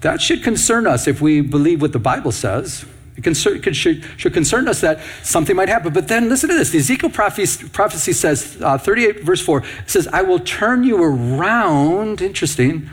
That 0.00 0.20
should 0.20 0.42
concern 0.42 0.86
us 0.86 1.06
if 1.06 1.20
we 1.20 1.42
believe 1.42 1.82
what 1.82 1.92
the 1.92 1.98
Bible 1.98 2.32
says. 2.32 2.86
It 3.16 3.36
should, 3.36 4.04
should, 4.16 4.32
concern 4.32 4.66
us 4.66 4.80
that 4.80 5.00
something 5.22 5.54
might 5.54 5.68
happen. 5.68 5.92
But 5.92 6.08
then 6.08 6.28
listen 6.28 6.48
to 6.48 6.56
this. 6.56 6.70
The 6.70 6.78
Ezekiel 6.78 7.10
prophecy, 7.10 7.68
prophecy 7.68 8.12
says, 8.12 8.58
uh, 8.60 8.76
38 8.76 9.22
verse 9.22 9.40
4, 9.40 9.62
says, 9.86 10.08
I 10.08 10.22
will 10.22 10.40
turn 10.40 10.82
you 10.82 11.02
around. 11.02 12.20
Interesting. 12.20 12.70
In 12.70 12.90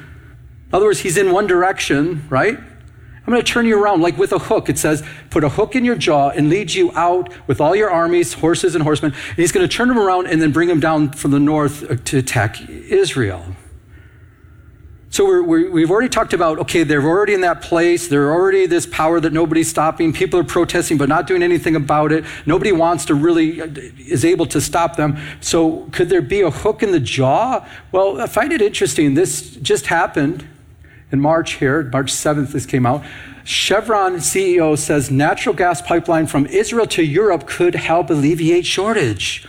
other 0.72 0.86
words, 0.86 1.00
he's 1.00 1.18
in 1.18 1.32
one 1.32 1.48
direction, 1.48 2.28
right? 2.30 2.58
I'm 2.58 3.34
going 3.34 3.46
to 3.46 3.52
turn 3.52 3.66
you 3.66 3.82
around 3.82 4.02
like 4.02 4.18
with 4.18 4.32
a 4.32 4.40
hook. 4.40 4.70
It 4.70 4.78
says, 4.78 5.04
put 5.30 5.44
a 5.44 5.50
hook 5.50 5.76
in 5.76 5.86
your 5.86 5.96
jaw 5.96 6.30
and 6.30 6.50
lead 6.50 6.74
you 6.74 6.92
out 6.96 7.34
with 7.48 7.62
all 7.62 7.76
your 7.76 7.90
armies, 7.90 8.34
horses 8.34 8.76
and 8.76 8.84
horsemen. 8.84 9.14
And 9.30 9.38
he's 9.38 9.52
going 9.52 9.68
to 9.68 9.74
turn 9.74 9.88
them 9.88 10.00
around 10.00 10.28
and 10.28 10.42
then 10.42 10.52
bring 10.52 10.68
them 10.68 10.80
down 10.80 11.12
from 11.12 11.32
the 11.32 11.40
north 11.40 11.90
uh, 11.90 11.96
to 12.06 12.18
attack 12.18 12.62
Israel. 12.70 13.46
So 15.12 15.42
we 15.42 15.82
have 15.82 15.92
already 15.92 16.08
talked 16.08 16.32
about, 16.32 16.58
okay, 16.60 16.84
they're 16.84 17.04
already 17.04 17.34
in 17.34 17.42
that 17.42 17.62
place. 17.62 18.08
They're 18.08 18.32
already 18.32 18.66
this 18.66 18.86
power 18.86 19.20
that 19.20 19.34
nobody's 19.34 19.70
stopping. 19.70 20.14
People 20.14 20.40
are 20.40 20.46
protesting, 20.46 20.98
but 20.98 21.10
not 21.10 21.28
doing 21.28 21.44
anything 21.44 21.76
about 21.76 22.14
it. 22.14 22.24
Nobody 22.46 22.72
wants 22.72 23.04
to 23.06 23.14
really, 23.14 23.62
uh, 23.62 23.68
is 23.98 24.24
able 24.24 24.46
to 24.46 24.62
stop 24.62 24.96
them. 24.96 25.20
So 25.42 25.90
could 25.92 26.08
there 26.08 26.22
be 26.22 26.40
a 26.40 26.50
hook 26.50 26.82
in 26.82 26.94
the 26.94 27.00
jaw? 27.02 27.68
Well, 27.92 28.22
I 28.22 28.28
find 28.28 28.54
it 28.54 28.62
interesting. 28.62 29.16
This 29.16 29.58
just 29.58 29.88
happened 29.88 30.48
in 31.12 31.20
March 31.20 31.56
here, 31.56 31.84
March 31.84 32.14
7th, 32.14 32.54
this 32.54 32.66
came 32.66 32.86
out. 32.86 33.04
Chevron 33.44 34.16
CEO 34.16 34.78
says 34.78 35.12
natural 35.12 35.54
gas 35.54 35.82
pipeline 35.82 36.26
from 36.26 36.46
Israel 36.46 36.86
to 36.86 37.04
Europe 37.04 37.48
could 37.48 37.76
help 37.76 38.10
alleviate 38.10 38.66
shortage. 38.66 39.46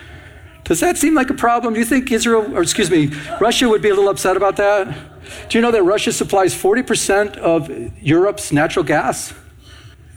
Does 0.64 0.80
that 0.80 0.98
seem 0.98 1.14
like 1.14 1.30
a 1.30 1.34
problem? 1.34 1.74
Do 1.74 1.78
you 1.78 1.86
think 1.86 2.10
Israel, 2.10 2.56
or 2.56 2.62
excuse 2.62 2.90
me, 2.90 3.12
Russia 3.40 3.68
would 3.68 3.82
be 3.82 3.90
a 3.90 3.94
little 3.94 4.10
upset 4.10 4.36
about 4.36 4.56
that? 4.56 5.11
Do 5.48 5.58
you 5.58 5.62
know 5.62 5.70
that 5.70 5.82
Russia 5.82 6.12
supplies 6.12 6.54
40% 6.54 7.36
of 7.36 7.70
Europe's 8.02 8.52
natural 8.52 8.84
gas? 8.84 9.32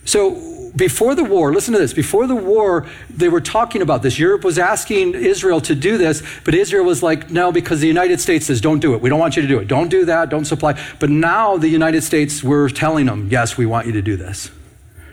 So 0.05 0.71
before 0.75 1.15
the 1.15 1.23
war, 1.23 1.53
listen 1.53 1.73
to 1.73 1.79
this. 1.79 1.93
Before 1.93 2.27
the 2.27 2.35
war, 2.35 2.85
they 3.09 3.29
were 3.29 3.41
talking 3.41 3.81
about 3.81 4.03
this. 4.03 4.19
Europe 4.19 4.43
was 4.43 4.59
asking 4.59 5.13
Israel 5.15 5.61
to 5.61 5.73
do 5.73 5.97
this, 5.97 6.21
but 6.43 6.53
Israel 6.53 6.85
was 6.85 7.01
like, 7.01 7.31
no, 7.31 7.51
because 7.51 7.79
the 7.79 7.87
United 7.87 8.19
States 8.19 8.45
says, 8.45 8.59
don't 8.61 8.79
do 8.79 8.93
it. 8.93 9.01
We 9.01 9.09
don't 9.09 9.19
want 9.19 9.35
you 9.35 9.41
to 9.41 9.47
do 9.47 9.59
it. 9.59 9.67
Don't 9.67 9.89
do 9.89 10.05
that. 10.05 10.29
Don't 10.29 10.45
supply. 10.45 10.79
But 10.99 11.09
now 11.09 11.57
the 11.57 11.69
United 11.69 12.03
States 12.03 12.43
were 12.43 12.69
telling 12.69 13.05
them, 13.05 13.29
yes, 13.31 13.57
we 13.57 13.65
want 13.65 13.87
you 13.87 13.93
to 13.93 14.01
do 14.01 14.17
this. 14.17 14.51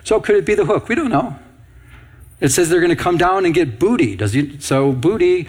So 0.05 0.21
could 0.21 0.37
it 0.37 0.45
be 0.45 0.55
the 0.55 0.65
hook? 0.65 0.89
We 0.89 0.95
don't 0.95 1.11
know. 1.11 1.39
It 2.41 2.49
says 2.49 2.69
they're 2.69 2.81
going 2.81 2.91
to 2.91 2.97
come 2.97 3.17
down 3.17 3.45
and 3.45 3.55
get 3.55 3.79
booty. 3.79 4.17
Does 4.17 4.33
he, 4.33 4.59
so 4.59 4.91
booty, 4.91 5.49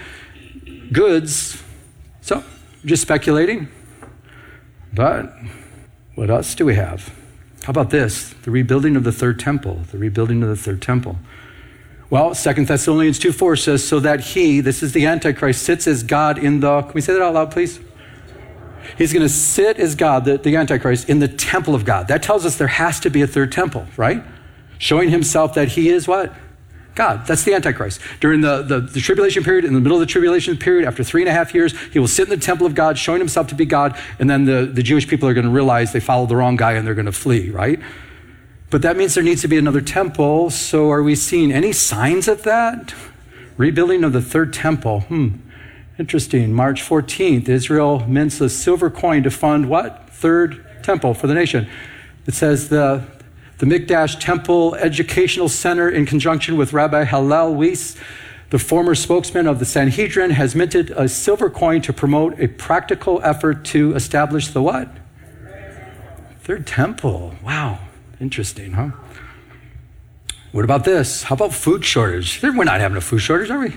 goods. 0.92 1.62
So 2.22 2.44
just 2.86 3.02
speculating. 3.02 3.68
But 4.94 5.34
what 6.16 6.30
else 6.30 6.54
do 6.56 6.66
we 6.66 6.76
have? 6.76 7.14
How 7.64 7.72
about 7.72 7.90
this? 7.90 8.34
The 8.44 8.52
rebuilding 8.52 8.96
of 8.96 9.04
the 9.04 9.12
third 9.12 9.40
temple. 9.40 9.82
The 9.92 9.98
rebuilding 9.98 10.44
of 10.44 10.50
the 10.50 10.56
third 10.56 10.82
temple. 10.82 11.18
Well, 12.10 12.36
2 12.36 12.66
Thessalonians 12.66 13.18
2 13.18 13.32
4 13.32 13.56
says, 13.56 13.88
So 13.88 14.00
that 14.00 14.20
he, 14.20 14.60
this 14.60 14.84
is 14.84 14.92
the 14.92 15.06
Antichrist, 15.06 15.64
sits 15.64 15.88
as 15.88 16.04
God 16.04 16.38
in 16.38 16.60
the, 16.60 16.82
can 16.82 16.94
we 16.94 17.02
say 17.02 17.14
that 17.14 17.22
out 17.22 17.34
loud, 17.34 17.52
please? 17.52 17.80
He's 18.98 19.14
going 19.14 19.26
to 19.26 19.34
sit 19.34 19.80
as 19.80 19.96
God, 19.96 20.26
the, 20.26 20.38
the 20.38 20.56
Antichrist, 20.56 21.10
in 21.10 21.20
the 21.20 21.28
temple 21.28 21.74
of 21.74 21.86
God. 21.86 22.08
That 22.10 22.22
tells 22.22 22.46
us 22.46 22.58
there 22.58 22.68
has 22.68 23.00
to 23.00 23.10
be 23.10 23.22
a 23.22 23.28
third 23.28 23.52
temple, 23.52 23.88
right? 23.98 24.24
Showing 24.78 25.10
himself 25.10 25.54
that 25.56 25.70
he 25.70 25.90
is 25.90 26.08
what? 26.08 26.34
God. 26.96 27.26
That's 27.26 27.44
the 27.44 27.54
Antichrist. 27.54 28.00
During 28.20 28.42
the, 28.42 28.62
the, 28.62 28.80
the, 28.80 29.00
tribulation 29.00 29.44
period, 29.44 29.66
in 29.66 29.74
the 29.74 29.80
middle 29.80 29.98
of 29.98 30.00
the 30.00 30.12
tribulation 30.12 30.58
period, 30.58 30.88
after 30.88 31.04
three 31.04 31.22
and 31.22 31.30
a 31.30 31.34
half 31.34 31.54
years, 31.54 31.78
he 31.92 32.00
will 32.00 32.08
sit 32.08 32.24
in 32.24 32.30
the 32.30 32.38
temple 32.38 32.68
of 32.68 32.76
God, 32.76 32.98
showing 32.98 33.20
himself 33.20 33.48
to 33.48 33.56
be 33.56 33.66
God, 33.66 33.98
and 34.20 34.30
then 34.30 34.46
the, 34.46 34.66
the 34.66 34.84
Jewish 34.84 35.08
people 35.08 35.28
are 35.28 35.34
going 35.34 35.46
to 35.46 35.52
realize 35.52 35.92
they 35.92 36.00
followed 36.00 36.30
the 36.30 36.36
wrong 36.36 36.56
guy 36.56 36.74
and 36.74 36.86
they're 36.86 36.94
going 36.94 37.06
to 37.06 37.12
flee, 37.12 37.50
right? 37.50 37.80
But 38.70 38.82
that 38.84 38.98
means 38.98 39.16
there 39.16 39.24
needs 39.24 39.42
to 39.42 39.48
be 39.48 39.58
another 39.58 39.82
temple. 39.82 40.50
So 40.50 40.92
are 40.92 41.04
we 41.04 41.16
seeing 41.16 41.52
any 41.52 41.72
signs 41.74 42.28
of 42.28 42.44
that? 42.44 42.94
Rebuilding 43.58 44.04
of 44.04 44.14
the 44.14 44.22
third 44.22 44.52
temple. 44.52 45.02
Hmm. 45.02 45.30
Interesting. 46.00 46.54
March 46.54 46.82
14th, 46.82 47.48
Israel 47.48 48.00
mints 48.08 48.42
a 48.42 48.50
silver 48.50 48.90
coin 48.90 49.22
to 49.24 49.30
fund 49.30 49.70
what? 49.70 50.10
Third 50.10 50.66
temple 50.82 51.14
for 51.14 51.28
the 51.28 51.36
nation. 51.36 51.70
It 52.26 52.34
says 52.34 52.70
the 52.70 53.04
the 53.64 53.80
Mikdash 53.80 54.20
Temple 54.20 54.76
Educational 54.76 55.48
Center, 55.48 55.90
in 55.90 56.06
conjunction 56.06 56.58
with 56.58 56.74
Rabbi 56.74 57.06
Hillel 57.06 57.56
Weiss, 57.56 57.96
the 58.50 58.60
former 58.60 58.94
spokesman 58.94 59.48
of 59.48 59.60
the 59.60 59.64
Sanhedrin, 59.66 60.32
has 60.32 60.54
minted 60.54 60.90
a 60.92 61.08
silver 61.08 61.50
coin 61.50 61.82
to 61.84 61.94
promote 61.94 62.38
a 62.42 62.50
practical 62.50 63.22
effort 63.24 63.64
to 63.66 63.96
establish 63.96 64.50
the 64.50 64.62
what? 64.62 64.90
Third 66.42 66.68
temple. 66.68 67.36
Wow. 67.42 67.80
Interesting, 68.20 68.74
huh? 68.74 68.90
What 70.52 70.66
about 70.66 70.84
this? 70.84 71.24
How 71.24 71.36
about 71.36 71.54
food 71.54 71.86
shortage? 71.86 72.44
We're 72.44 72.66
not 72.66 72.82
having 72.82 72.98
a 72.98 73.02
food 73.02 73.20
shortage, 73.20 73.50
are 73.50 73.60
we? 73.60 73.74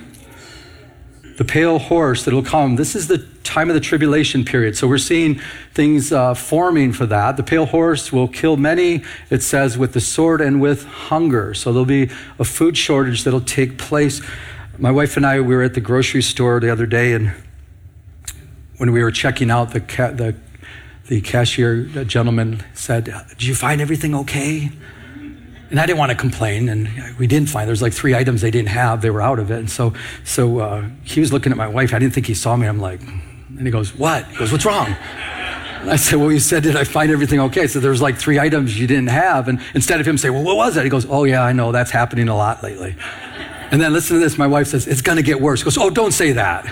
The 1.37 1.45
pale 1.45 1.78
horse 1.78 2.25
that'll 2.25 2.43
come. 2.43 2.76
This 2.76 2.95
is 2.95 3.09
the 3.09 3.19
time 3.43 3.69
of 3.69 3.75
the 3.75 3.81
tribulation 3.81 4.45
period. 4.45 4.76
So 4.76 4.88
we're 4.88 4.99
seeing 4.99 5.40
things 5.75 6.12
uh, 6.12 6.35
forming 6.35 6.93
for 6.93 7.07
that. 7.07 7.37
The 7.37 7.43
pale 7.43 7.66
horse 7.66 8.12
will 8.12 8.28
kill 8.28 8.57
many, 8.57 9.02
it 9.31 9.43
says, 9.43 9.76
with 9.76 9.93
the 9.93 10.00
sword 10.00 10.40
and 10.40 10.61
with 10.61 10.85
hunger. 10.85 11.55
So 11.55 11.73
there'll 11.73 11.85
be 11.85 12.11
a 12.38 12.45
food 12.45 12.76
shortage 12.76 13.25
that'll 13.25 13.40
take 13.40 13.78
place. 13.78 14.23
My 14.78 14.90
wife 14.90 15.16
and 15.16 15.26
I, 15.26 15.40
we 15.40 15.55
were 15.55 15.62
at 15.62 15.75
the 15.75 15.81
grocery 15.81 16.23
store 16.23 16.59
the 16.61 16.71
other 16.71 16.87
day, 16.87 17.12
and 17.12 17.33
when 18.78 18.93
we 18.93 19.02
were 19.02 19.11
checking 19.11 19.50
out, 19.50 19.73
the, 19.73 19.81
ca- 19.81 20.12
the, 20.12 20.37
the 21.09 21.21
cashier 21.21 21.85
gentleman 22.05 22.62
said, 22.75 23.05
Did 23.05 23.45
you 23.45 23.55
find 23.55 23.81
everything 23.81 24.14
okay? 24.14 24.71
And 25.68 25.80
I 25.80 25.87
didn't 25.87 25.99
want 25.99 26.11
to 26.11 26.16
complain, 26.16 26.68
and 26.68 26.88
we 27.18 27.26
didn't 27.26 27.49
find. 27.49 27.66
There's 27.68 27.82
like 27.82 27.92
three 27.92 28.14
items 28.14 28.40
they 28.40 28.52
didn't 28.52 28.68
have; 28.68 29.02
they 29.02 29.11
were 29.11 29.23
out 29.23 29.38
of 29.38 29.50
it. 29.50 29.58
And 29.58 29.70
so, 29.70 29.94
so 30.25 30.61
uh, 30.61 30.88
he 31.02 31.18
was 31.18 31.32
looking 31.32 31.50
at 31.50 31.58
my 31.58 31.66
wife. 31.66 31.92
I 31.92 31.99
didn't 31.99 32.14
think 32.14 32.26
he 32.26 32.35
saw 32.35 32.54
me. 32.56 32.68
I'm 32.68 32.78
like, 32.78 33.00
and 33.02 33.62
he 33.62 33.70
goes, 33.70 33.94
"What?" 33.94 34.26
He 34.26 34.37
goes, 34.37 34.52
"What's 34.52 34.64
wrong?" 34.64 34.87
And 34.87 35.90
I 35.90 35.96
said, 35.96 36.20
"Well, 36.20 36.30
you 36.30 36.38
said, 36.38 36.62
did 36.62 36.76
I 36.76 36.85
find 36.85 37.11
everything 37.11 37.40
okay?" 37.40 37.66
So 37.66 37.80
there's 37.80 38.00
like 38.00 38.16
three 38.16 38.38
items 38.38 38.78
you 38.78 38.87
didn't 38.87 39.08
have, 39.08 39.49
and 39.49 39.61
instead 39.75 40.00
of 40.00 40.06
him 40.06 40.18
saying, 40.18 40.35
"Well, 40.35 40.44
what 40.44 40.56
was 40.56 40.76
that?" 40.76 40.85
He 40.85 40.90
goes, 40.90 41.06
"Oh 41.08 41.25
yeah, 41.25 41.42
I 41.42 41.52
know. 41.52 41.73
That's 41.73 41.90
happening 41.90 42.28
a 42.28 42.37
lot 42.37 42.62
lately." 42.62 42.94
And 43.73 43.82
then 43.82 43.92
listen 43.92 44.18
to 44.18 44.23
this. 44.23 44.38
My 44.38 44.46
wife 44.46 44.68
says, 44.68 44.87
"It's 44.87 45.02
going 45.02 45.16
to 45.16 45.23
get 45.23 45.40
worse." 45.40 45.61
He 45.61 45.64
goes, 45.64 45.78
"Oh, 45.78 45.90
don't 45.90 46.12
say 46.12 46.32
that." 46.32 46.64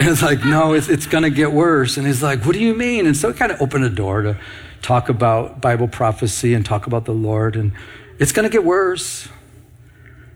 And 0.00 0.08
it's 0.08 0.22
like, 0.22 0.42
no, 0.46 0.72
it's, 0.72 0.88
it's 0.88 1.04
going 1.04 1.24
to 1.24 1.30
get 1.30 1.52
worse. 1.52 1.98
And 1.98 2.06
he's 2.06 2.22
like, 2.22 2.46
what 2.46 2.54
do 2.54 2.58
you 2.58 2.72
mean? 2.72 3.06
And 3.06 3.14
so 3.14 3.28
it 3.28 3.36
kind 3.36 3.52
of 3.52 3.60
opened 3.60 3.84
a 3.84 3.90
door 3.90 4.22
to 4.22 4.38
talk 4.82 5.08
about 5.08 5.60
Bible 5.60 5.88
prophecy 5.88 6.54
and 6.54 6.64
talk 6.64 6.86
about 6.86 7.04
the 7.04 7.12
Lord. 7.12 7.56
And 7.56 7.72
it's 8.18 8.32
going 8.32 8.48
to 8.48 8.52
get 8.52 8.64
worse. 8.64 9.28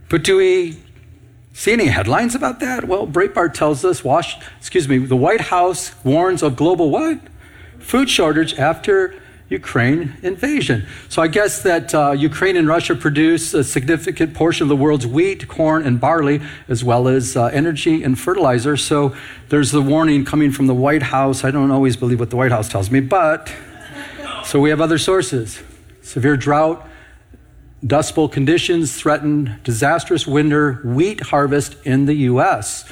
But 0.08 0.22
do 0.22 0.36
we 0.36 0.78
see 1.52 1.72
any 1.72 1.86
headlines 1.86 2.34
about 2.34 2.60
that? 2.60 2.86
Well, 2.86 3.06
Breitbart 3.06 3.54
tells 3.54 3.84
us, 3.84 4.04
wash, 4.04 4.36
excuse 4.58 4.88
me, 4.88 4.98
the 4.98 5.16
White 5.16 5.42
House 5.42 5.94
warns 6.04 6.42
of 6.42 6.56
global 6.56 6.90
what? 6.90 7.20
Food 7.78 8.10
shortage 8.10 8.54
after 8.58 9.14
Ukraine 9.48 10.14
invasion. 10.22 10.86
So 11.08 11.20
I 11.20 11.28
guess 11.28 11.62
that 11.62 11.94
uh, 11.94 12.12
Ukraine 12.12 12.56
and 12.56 12.66
Russia 12.66 12.94
produce 12.94 13.52
a 13.54 13.62
significant 13.62 14.34
portion 14.34 14.64
of 14.64 14.68
the 14.68 14.76
world's 14.76 15.06
wheat, 15.06 15.46
corn, 15.48 15.86
and 15.86 16.00
barley, 16.00 16.40
as 16.66 16.82
well 16.82 17.08
as 17.08 17.36
uh, 17.36 17.46
energy 17.46 18.02
and 18.02 18.18
fertilizer. 18.18 18.76
So 18.76 19.14
there's 19.50 19.70
the 19.70 19.82
warning 19.82 20.24
coming 20.24 20.50
from 20.50 20.66
the 20.66 20.74
White 20.74 21.04
House. 21.04 21.44
I 21.44 21.50
don't 21.50 21.70
always 21.70 21.96
believe 21.96 22.20
what 22.20 22.30
the 22.30 22.36
White 22.36 22.52
House 22.52 22.68
tells 22.68 22.90
me, 22.90 23.00
but 23.00 23.52
so 24.44 24.60
we 24.60 24.70
have 24.70 24.80
other 24.80 24.98
sources. 24.98 25.62
Severe 26.02 26.36
drought, 26.36 26.86
Dust 27.86 28.14
Bowl 28.14 28.28
conditions 28.28 28.96
threaten 28.96 29.60
disastrous 29.62 30.26
winter 30.26 30.74
wheat 30.84 31.20
harvest 31.20 31.76
in 31.84 32.06
the 32.06 32.14
U.S. 32.14 32.90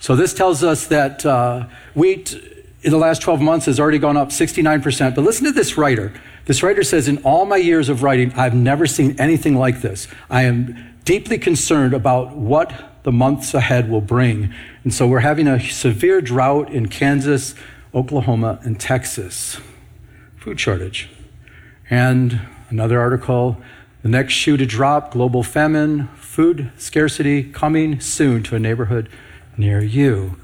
So 0.00 0.16
this 0.16 0.34
tells 0.34 0.64
us 0.64 0.86
that 0.88 1.24
uh, 1.24 1.68
wheat 1.94 2.34
in 2.82 2.90
the 2.90 2.98
last 2.98 3.22
12 3.22 3.40
months 3.40 3.66
has 3.66 3.78
already 3.78 3.98
gone 3.98 4.16
up 4.16 4.30
69%. 4.30 5.14
But 5.14 5.22
listen 5.22 5.44
to 5.44 5.52
this 5.52 5.76
writer. 5.76 6.12
This 6.46 6.62
writer 6.62 6.82
says, 6.82 7.06
In 7.06 7.18
all 7.18 7.46
my 7.46 7.56
years 7.56 7.88
of 7.88 8.02
writing, 8.02 8.32
I've 8.32 8.54
never 8.54 8.86
seen 8.86 9.14
anything 9.18 9.56
like 9.56 9.80
this. 9.80 10.08
I 10.28 10.42
am 10.42 10.96
deeply 11.04 11.38
concerned 11.38 11.94
about 11.94 12.36
what 12.36 13.02
the 13.04 13.12
months 13.12 13.54
ahead 13.54 13.88
will 13.88 14.00
bring. 14.00 14.52
And 14.82 14.92
so 14.92 15.06
we're 15.06 15.20
having 15.20 15.46
a 15.46 15.60
severe 15.60 16.20
drought 16.20 16.72
in 16.72 16.88
Kansas, 16.88 17.54
Oklahoma, 17.94 18.58
and 18.62 18.78
Texas. 18.80 19.60
Food 20.42 20.58
shortage. 20.58 21.08
And 21.88 22.40
another 22.68 22.98
article 22.98 23.58
the 24.02 24.08
next 24.08 24.32
shoe 24.32 24.56
to 24.56 24.66
drop 24.66 25.12
global 25.12 25.44
famine, 25.44 26.08
food 26.16 26.72
scarcity 26.76 27.44
coming 27.44 28.00
soon 28.00 28.42
to 28.42 28.56
a 28.56 28.58
neighborhood 28.58 29.08
near 29.56 29.80
you. 29.80 30.36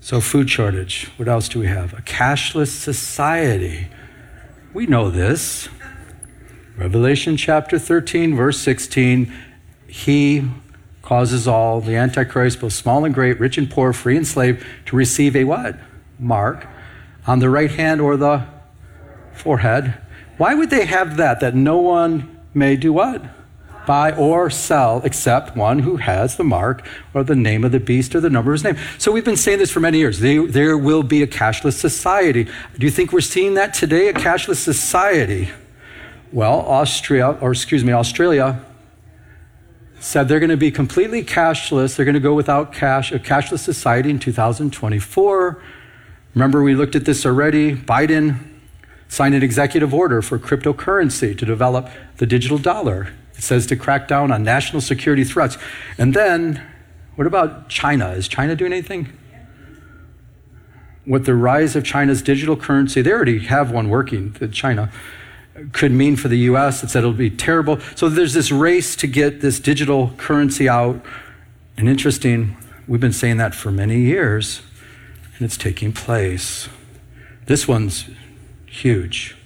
So, 0.00 0.22
food 0.22 0.48
shortage. 0.48 1.10
What 1.18 1.28
else 1.28 1.46
do 1.46 1.60
we 1.60 1.66
have? 1.66 1.92
A 1.92 2.00
cashless 2.00 2.68
society. 2.68 3.88
We 4.72 4.86
know 4.86 5.10
this. 5.10 5.68
Revelation 6.78 7.36
chapter 7.36 7.78
13, 7.78 8.34
verse 8.34 8.58
16. 8.60 9.30
He 9.88 10.48
causes 11.02 11.46
all, 11.46 11.82
the 11.82 11.96
Antichrist, 11.96 12.62
both 12.62 12.72
small 12.72 13.04
and 13.04 13.14
great, 13.14 13.38
rich 13.38 13.58
and 13.58 13.68
poor, 13.68 13.92
free 13.92 14.16
and 14.16 14.26
slave, 14.26 14.66
to 14.86 14.96
receive 14.96 15.36
a 15.36 15.44
what? 15.44 15.78
Mark 16.18 16.66
on 17.26 17.40
the 17.40 17.50
right 17.50 17.72
hand 17.72 18.00
or 18.00 18.16
the 18.16 18.55
forehead. 19.36 19.94
Why 20.36 20.54
would 20.54 20.70
they 20.70 20.86
have 20.86 21.16
that? 21.16 21.40
That 21.40 21.54
no 21.54 21.78
one 21.78 22.38
may 22.54 22.76
do 22.76 22.92
what? 22.92 23.22
buy 23.86 24.10
or 24.12 24.50
sell 24.50 25.00
except 25.04 25.56
one 25.56 25.78
who 25.78 25.96
has 25.96 26.36
the 26.36 26.44
mark 26.44 26.86
or 27.14 27.22
the 27.24 27.36
name 27.36 27.64
of 27.64 27.72
the 27.72 27.80
beast 27.80 28.14
or 28.14 28.20
the 28.20 28.28
number 28.28 28.52
of 28.52 28.56
his 28.56 28.64
name. 28.64 28.76
So 28.98 29.12
we've 29.12 29.24
been 29.24 29.36
saying 29.36 29.60
this 29.60 29.70
for 29.70 29.80
many 29.80 29.98
years. 29.98 30.18
They, 30.18 30.38
there 30.38 30.76
will 30.76 31.04
be 31.04 31.22
a 31.22 31.26
cashless 31.26 31.74
society. 31.74 32.44
Do 32.44 32.84
you 32.84 32.90
think 32.90 33.12
we're 33.12 33.20
seeing 33.20 33.54
that 33.54 33.72
today, 33.72 34.08
a 34.08 34.12
cashless 34.12 34.56
society? 34.56 35.50
Well, 36.32 36.60
Austria, 36.60 37.38
or 37.40 37.52
excuse 37.52 37.84
me, 37.84 37.92
Australia 37.92 38.60
said 40.00 40.28
they're 40.28 40.40
going 40.40 40.50
to 40.50 40.56
be 40.56 40.70
completely 40.70 41.22
cashless. 41.22 41.96
They're 41.96 42.04
going 42.04 42.14
to 42.14 42.20
go 42.20 42.34
without 42.34 42.72
cash, 42.72 43.12
a 43.12 43.18
cashless 43.18 43.60
society 43.60 44.10
in 44.10 44.18
2024. 44.18 45.62
Remember, 46.34 46.62
we 46.62 46.74
looked 46.74 46.96
at 46.96 47.06
this 47.06 47.24
already. 47.24 47.74
Biden 47.74 48.38
signed 49.08 49.34
an 49.34 49.42
executive 49.42 49.94
order 49.94 50.22
for 50.22 50.38
cryptocurrency 50.38 51.36
to 51.36 51.44
develop 51.44 51.88
the 52.16 52.26
digital 52.26 52.58
dollar. 52.58 53.12
It 53.34 53.42
says 53.42 53.66
to 53.66 53.76
crack 53.76 54.08
down 54.08 54.32
on 54.32 54.42
national 54.42 54.80
security 54.80 55.24
threats. 55.24 55.58
And 55.98 56.14
then, 56.14 56.62
what 57.16 57.26
about 57.26 57.68
China? 57.68 58.10
Is 58.10 58.28
China 58.28 58.56
doing 58.56 58.72
anything? 58.72 59.12
What 61.04 61.24
the 61.24 61.34
rise 61.34 61.76
of 61.76 61.84
China's 61.84 62.22
digital 62.22 62.56
currency, 62.56 63.02
they 63.02 63.12
already 63.12 63.40
have 63.40 63.70
one 63.70 63.88
working, 63.88 64.32
that 64.40 64.52
China, 64.52 64.90
could 65.72 65.92
mean 65.92 66.16
for 66.16 66.28
the 66.28 66.38
US. 66.38 66.82
It 66.82 66.90
said 66.90 67.00
it'll 67.00 67.12
be 67.12 67.30
terrible. 67.30 67.78
So 67.94 68.08
there's 68.08 68.34
this 68.34 68.50
race 68.50 68.96
to 68.96 69.06
get 69.06 69.40
this 69.40 69.60
digital 69.60 70.12
currency 70.16 70.68
out. 70.68 71.00
And 71.76 71.88
interesting, 71.88 72.56
we've 72.88 73.00
been 73.00 73.12
saying 73.12 73.36
that 73.36 73.54
for 73.54 73.70
many 73.70 74.00
years, 74.00 74.62
and 75.36 75.44
it's 75.44 75.56
taking 75.56 75.92
place. 75.92 76.68
This 77.46 77.68
one's 77.68 78.08
huge 78.76 79.36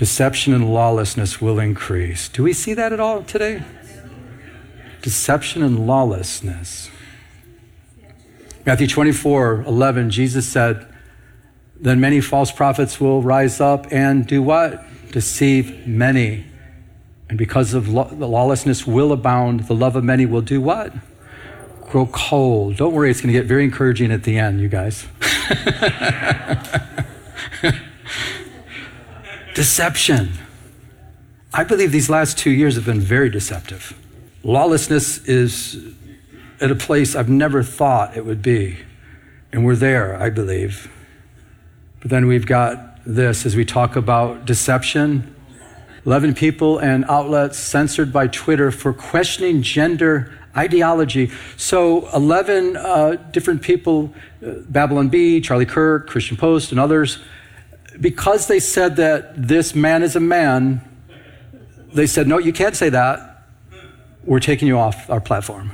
deception 0.00 0.54
and 0.54 0.72
lawlessness 0.72 1.42
will 1.42 1.58
increase. 1.58 2.30
Do 2.30 2.42
we 2.42 2.54
see 2.54 2.72
that 2.72 2.90
at 2.90 3.00
all 3.00 3.22
today? 3.22 3.62
Deception 5.02 5.62
and 5.62 5.86
lawlessness. 5.86 6.88
Matthew 8.64 8.86
24 8.86 9.64
11, 9.66 10.10
Jesus 10.10 10.48
said, 10.48 10.86
Then 11.78 12.00
many 12.00 12.22
false 12.22 12.50
prophets 12.50 12.98
will 12.98 13.20
rise 13.20 13.60
up 13.60 13.92
and 13.92 14.26
do 14.26 14.42
what? 14.42 14.84
Deceive 15.12 15.86
many. 15.86 16.46
And 17.28 17.36
because 17.36 17.74
of 17.74 17.86
lo- 17.88 18.08
the 18.10 18.26
lawlessness 18.26 18.86
will 18.86 19.12
abound, 19.12 19.66
the 19.66 19.74
love 19.74 19.96
of 19.96 20.04
many 20.04 20.24
will 20.24 20.40
do 20.40 20.62
what? 20.62 20.94
Grow 21.90 22.06
cold. 22.06 22.76
Don't 22.76 22.94
worry, 22.94 23.10
it's 23.10 23.20
going 23.20 23.34
to 23.34 23.38
get 23.38 23.46
very 23.46 23.64
encouraging 23.64 24.10
at 24.12 24.22
the 24.22 24.38
end, 24.38 24.62
you 24.62 24.68
guys. 24.68 25.06
Deception. 29.54 30.30
I 31.52 31.64
believe 31.64 31.90
these 31.92 32.08
last 32.08 32.38
two 32.38 32.50
years 32.50 32.76
have 32.76 32.84
been 32.84 33.00
very 33.00 33.28
deceptive. 33.28 33.96
Lawlessness 34.44 35.18
is 35.26 35.94
at 36.60 36.70
a 36.70 36.76
place 36.76 37.16
I've 37.16 37.28
never 37.28 37.62
thought 37.62 38.16
it 38.16 38.24
would 38.24 38.42
be. 38.42 38.78
And 39.52 39.64
we're 39.64 39.76
there, 39.76 40.14
I 40.14 40.30
believe. 40.30 40.90
But 42.00 42.10
then 42.10 42.26
we've 42.26 42.46
got 42.46 43.00
this 43.04 43.44
as 43.44 43.56
we 43.56 43.64
talk 43.64 43.96
about 43.96 44.44
deception 44.44 45.34
11 46.06 46.34
people 46.34 46.78
and 46.78 47.04
outlets 47.10 47.58
censored 47.58 48.10
by 48.10 48.26
Twitter 48.26 48.70
for 48.70 48.92
questioning 48.92 49.60
gender 49.60 50.32
ideology. 50.56 51.30
So, 51.58 52.08
11 52.14 52.76
uh, 52.76 53.16
different 53.32 53.60
people, 53.60 54.14
uh, 54.44 54.52
Babylon 54.68 55.10
Bee, 55.10 55.42
Charlie 55.42 55.66
Kirk, 55.66 56.08
Christian 56.08 56.38
Post, 56.38 56.70
and 56.70 56.80
others, 56.80 57.18
because 58.00 58.46
they 58.46 58.60
said 58.60 58.96
that 58.96 59.46
this 59.48 59.74
man 59.74 60.02
is 60.02 60.16
a 60.16 60.20
man, 60.20 60.80
they 61.92 62.06
said, 62.06 62.26
no, 62.26 62.38
you 62.38 62.52
can't 62.52 62.76
say 62.76 62.88
that. 62.88 63.46
We're 64.24 64.40
taking 64.40 64.68
you 64.68 64.78
off 64.78 65.08
our 65.10 65.20
platform. 65.20 65.72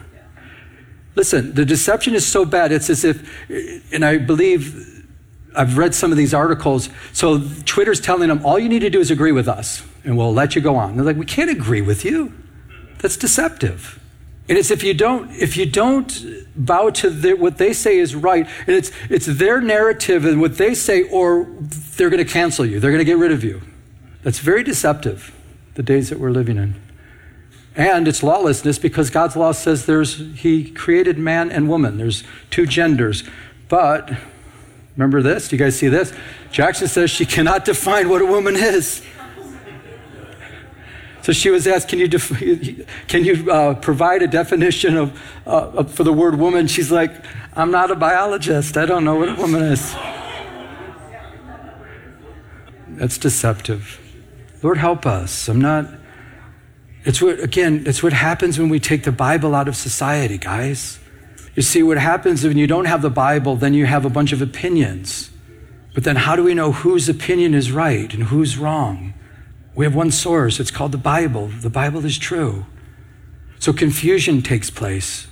Listen, 1.15 1.55
the 1.55 1.65
deception 1.65 2.15
is 2.15 2.27
so 2.27 2.45
bad, 2.45 2.73
it's 2.73 2.91
as 2.91 3.05
if, 3.05 3.93
and 3.93 4.05
I 4.05 4.19
believe 4.19 5.05
I've 5.57 5.79
read 5.79 5.95
some 5.95 6.11
of 6.11 6.19
these 6.19 6.35
articles. 6.35 6.91
So 7.13 7.43
Twitter's 7.65 8.01
telling 8.01 8.29
them, 8.29 8.45
all 8.45 8.59
you 8.59 8.69
need 8.69 8.81
to 8.81 8.91
do 8.91 9.01
is 9.01 9.11
agree 9.11 9.33
with 9.33 9.49
us, 9.49 9.83
and 10.05 10.19
we'll 10.19 10.35
let 10.35 10.55
you 10.55 10.61
go 10.61 10.77
on. 10.77 10.97
They're 10.97 11.05
like, 11.05 11.17
we 11.17 11.25
can't 11.25 11.51
agree 11.51 11.81
with 11.81 12.05
you. 12.05 12.35
That's 12.99 13.17
deceptive. 13.17 13.99
And 14.49 14.57
it's 14.57 14.71
if 14.71 14.85
you 14.85 14.95
don't, 14.95 15.31
if 15.33 15.57
you 15.57 15.67
don't 15.67 16.25
bow 16.55 16.91
to 16.91 17.35
what 17.35 17.59
they 17.59 17.73
say 17.73 17.99
is 17.99 18.15
right, 18.15 18.47
and 18.67 18.77
it's, 18.77 18.93
it's 19.11 19.27
their 19.27 19.61
narrative 19.61 20.25
and 20.25 20.41
what 20.41 20.57
they 20.57 20.75
say, 20.75 21.03
or 21.03 21.47
they're 21.97 22.11
going 22.11 22.25
to 22.25 22.31
cancel 22.31 22.65
you, 22.65 22.79
they're 22.79 22.93
going 22.93 23.01
to 23.01 23.05
get 23.05 23.19
rid 23.19 23.33
of 23.33 23.43
you. 23.43 23.61
That's 24.23 24.39
very 24.39 24.63
deceptive, 24.63 25.35
the 25.75 25.83
days 25.83 26.11
that 26.11 26.21
we're 26.21 26.31
living 26.31 26.59
in. 26.59 26.81
And 27.75 28.09
it's 28.09 28.23
lawlessness 28.23 28.79
because 28.79 29.11
God's 29.11 29.37
law 29.37 29.53
says 29.53 29.85
there's, 29.87 30.17
He 30.41 30.71
created 30.71 31.19
man 31.19 31.51
and 31.51 31.69
woman. 31.69 31.99
There's 31.99 32.25
two 32.51 32.67
genders. 32.67 33.25
But 33.69 34.11
remember 34.97 35.23
this? 35.23 35.49
Do 35.49 35.57
you 35.57 35.61
guys 35.61 35.79
see 35.79 35.89
this? 35.89 36.13
Jackson 36.51 36.89
says 36.89 37.11
she 37.11 37.27
cannot 37.27 37.65
define 37.65 38.09
what 38.09 38.23
a 38.23 38.27
woman 38.27 38.57
is. 38.57 39.03
So 41.27 41.33
she 41.33 41.51
was 41.51 41.67
asked, 41.67 41.89
"Can 41.89 41.99
you 41.99 42.07
def- 42.07 42.39
can 43.09 43.25
you 43.25 43.51
uh, 43.51 43.75
provide 43.75 44.23
a 44.23 44.29
definition 44.29 44.97
of 44.97 45.21
uh, 45.45 45.83
for 45.83 46.05
the 46.05 46.13
word 46.13 46.39
woman?" 46.39 46.69
She's 46.69 46.93
like, 46.93 47.11
"I'm 47.57 47.73
not 47.73 47.91
a 47.91 47.97
biologist. 47.97 48.77
I 48.77 48.87
don't 48.87 49.03
know 49.03 49.17
what 49.17 49.31
a 49.31 49.35
woman 49.35 49.61
is." 49.61 49.93
That's 52.91 53.19
deceptive. 53.19 53.99
Lord, 54.63 54.79
help 54.79 55.05
us. 55.05 55.49
I'm 55.49 55.61
not. 55.61 55.87
It's 57.05 57.21
what 57.21 57.41
again. 57.41 57.83
It's 57.87 58.05
what 58.05 58.13
happens 58.13 58.57
when 58.57 58.69
we 58.69 58.79
take 58.79 59.03
the 59.03 59.11
Bible 59.11 59.53
out 59.53 59.67
of 59.67 59.75
society, 59.75 60.39
guys. 60.39 61.01
You 61.57 61.63
see, 61.63 61.83
what 61.83 61.99
happens 61.99 62.45
when 62.45 62.57
you 62.57 62.69
don't 62.69 62.85
have 62.85 63.03
the 63.03 63.11
Bible, 63.11 63.57
then 63.57 63.75
you 63.75 63.87
have 63.87 64.05
a 64.05 64.11
bunch 64.11 64.31
of 64.31 64.41
opinions. 64.41 65.33
But 65.93 66.05
then, 66.05 66.15
how 66.15 66.37
do 66.37 66.45
we 66.45 66.55
know 66.55 66.71
whose 66.71 67.09
opinion 67.09 67.53
is 67.53 67.73
right 67.73 68.15
and 68.15 68.23
who's 68.31 68.57
wrong? 68.57 69.15
We 69.77 69.85
have 69.85 69.95
one 69.95 70.11
source. 70.11 70.59
It's 70.59 70.71
called 70.71 70.91
the 70.91 70.99
Bible. 70.99 71.49
The 71.49 71.71
Bible 71.71 72.05
is 72.05 72.19
true. 72.19 72.65
So 73.59 73.73
confusion 73.73 74.43
takes 74.43 74.71
place. 74.71 75.29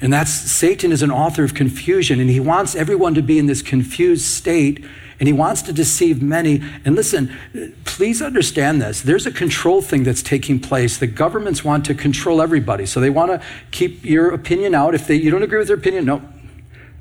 And 0.00 0.12
that's 0.12 0.30
Satan 0.30 0.90
is 0.90 1.02
an 1.02 1.10
author 1.10 1.44
of 1.44 1.54
confusion, 1.54 2.20
and 2.20 2.30
he 2.30 2.40
wants 2.40 2.74
everyone 2.74 3.14
to 3.14 3.22
be 3.22 3.38
in 3.38 3.46
this 3.46 3.62
confused 3.62 4.24
state, 4.24 4.84
and 5.18 5.26
he 5.26 5.32
wants 5.32 5.60
to 5.62 5.72
deceive 5.72 6.22
many. 6.22 6.62
And 6.84 6.94
listen, 6.94 7.36
please 7.84 8.22
understand 8.22 8.80
this. 8.80 9.02
There's 9.02 9.26
a 9.26 9.32
control 9.32 9.82
thing 9.82 10.04
that's 10.04 10.22
taking 10.22 10.60
place. 10.60 10.96
The 10.96 11.08
governments 11.08 11.64
want 11.64 11.84
to 11.86 11.94
control 11.94 12.40
everybody. 12.40 12.86
So 12.86 13.00
they 13.00 13.10
want 13.10 13.32
to 13.32 13.46
keep 13.72 14.04
your 14.04 14.32
opinion 14.32 14.74
out. 14.74 14.94
If 14.94 15.08
they, 15.08 15.16
you 15.16 15.30
don't 15.30 15.42
agree 15.42 15.58
with 15.58 15.66
their 15.66 15.76
opinion, 15.76 16.04
no. 16.04 16.22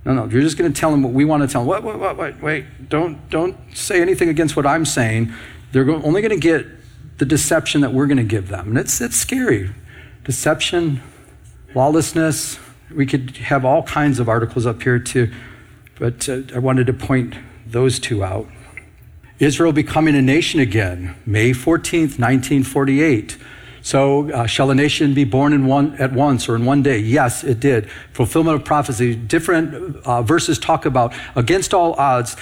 No, 0.03 0.13
no, 0.13 0.25
you're 0.25 0.41
just 0.41 0.57
going 0.57 0.71
to 0.71 0.79
tell 0.79 0.89
them 0.89 1.03
what 1.03 1.13
we 1.13 1.23
want 1.23 1.43
to 1.43 1.47
tell 1.47 1.61
them. 1.61 1.69
Wait, 1.69 1.83
wait, 1.83 1.99
wait, 1.99 2.17
wait, 2.17 2.41
wait. 2.41 2.89
Don't, 2.89 3.29
don't 3.29 3.57
say 3.75 4.01
anything 4.01 4.29
against 4.29 4.55
what 4.55 4.65
I'm 4.65 4.85
saying. 4.85 5.33
They're 5.71 5.89
only 5.89 6.21
going 6.21 6.29
to 6.29 6.37
get 6.37 6.65
the 7.17 7.25
deception 7.25 7.81
that 7.81 7.93
we're 7.93 8.07
going 8.07 8.17
to 8.17 8.23
give 8.23 8.49
them. 8.49 8.69
And 8.69 8.77
it's, 8.77 9.01
it's 9.01 9.15
scary. 9.15 9.71
Deception, 10.23 11.01
lawlessness. 11.73 12.59
We 12.93 13.05
could 13.05 13.37
have 13.37 13.65
all 13.65 13.83
kinds 13.83 14.19
of 14.19 14.29
articles 14.29 14.65
up 14.65 14.81
here 14.81 14.99
too, 14.99 15.31
but 15.99 16.29
uh, 16.29 16.41
I 16.55 16.59
wanted 16.59 16.87
to 16.87 16.93
point 16.93 17.35
those 17.65 17.99
two 17.99 18.23
out. 18.23 18.47
Israel 19.39 19.71
becoming 19.71 20.15
a 20.15 20.21
nation 20.21 20.59
again, 20.59 21.15
May 21.25 21.51
14th, 21.51 22.17
1948. 22.17 23.37
So, 23.87 24.29
uh, 24.31 24.47
shall 24.47 24.69
a 24.69 24.75
nation 24.75 25.13
be 25.13 25.23
born 25.23 25.53
in 25.53 25.65
one 25.65 25.95
at 25.95 26.11
once 26.11 26.49
or 26.49 26.57
in 26.57 26.65
one 26.65 26.83
day? 26.83 26.99
Yes, 26.99 27.45
it 27.45 27.61
did. 27.61 27.89
Fulfillment 28.11 28.59
of 28.59 28.65
prophecy. 28.65 29.15
Different 29.15 29.95
uh, 30.05 30.21
verses 30.23 30.59
talk 30.59 30.85
about 30.85 31.13
against 31.37 31.73
all 31.73 31.93
odds, 31.93 32.35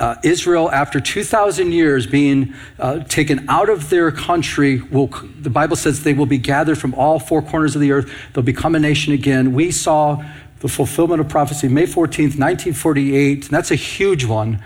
uh, 0.00 0.14
Israel, 0.24 0.70
after 0.70 0.98
2,000 0.98 1.72
years 1.72 2.06
being 2.06 2.54
uh, 2.78 3.00
taken 3.00 3.46
out 3.46 3.68
of 3.68 3.90
their 3.90 4.10
country, 4.10 4.80
will. 4.80 5.08
The 5.38 5.50
Bible 5.50 5.76
says 5.76 6.02
they 6.02 6.14
will 6.14 6.24
be 6.24 6.38
gathered 6.38 6.78
from 6.78 6.94
all 6.94 7.18
four 7.18 7.42
corners 7.42 7.74
of 7.74 7.82
the 7.82 7.92
earth. 7.92 8.10
They'll 8.32 8.42
become 8.42 8.74
a 8.74 8.80
nation 8.80 9.12
again. 9.12 9.52
We 9.52 9.72
saw 9.72 10.24
the 10.60 10.68
fulfillment 10.68 11.20
of 11.20 11.28
prophecy 11.28 11.68
May 11.68 11.84
14th, 11.84 12.38
1948. 12.38 13.44
And 13.44 13.50
that's 13.50 13.70
a 13.70 13.74
huge 13.74 14.24
one. 14.24 14.64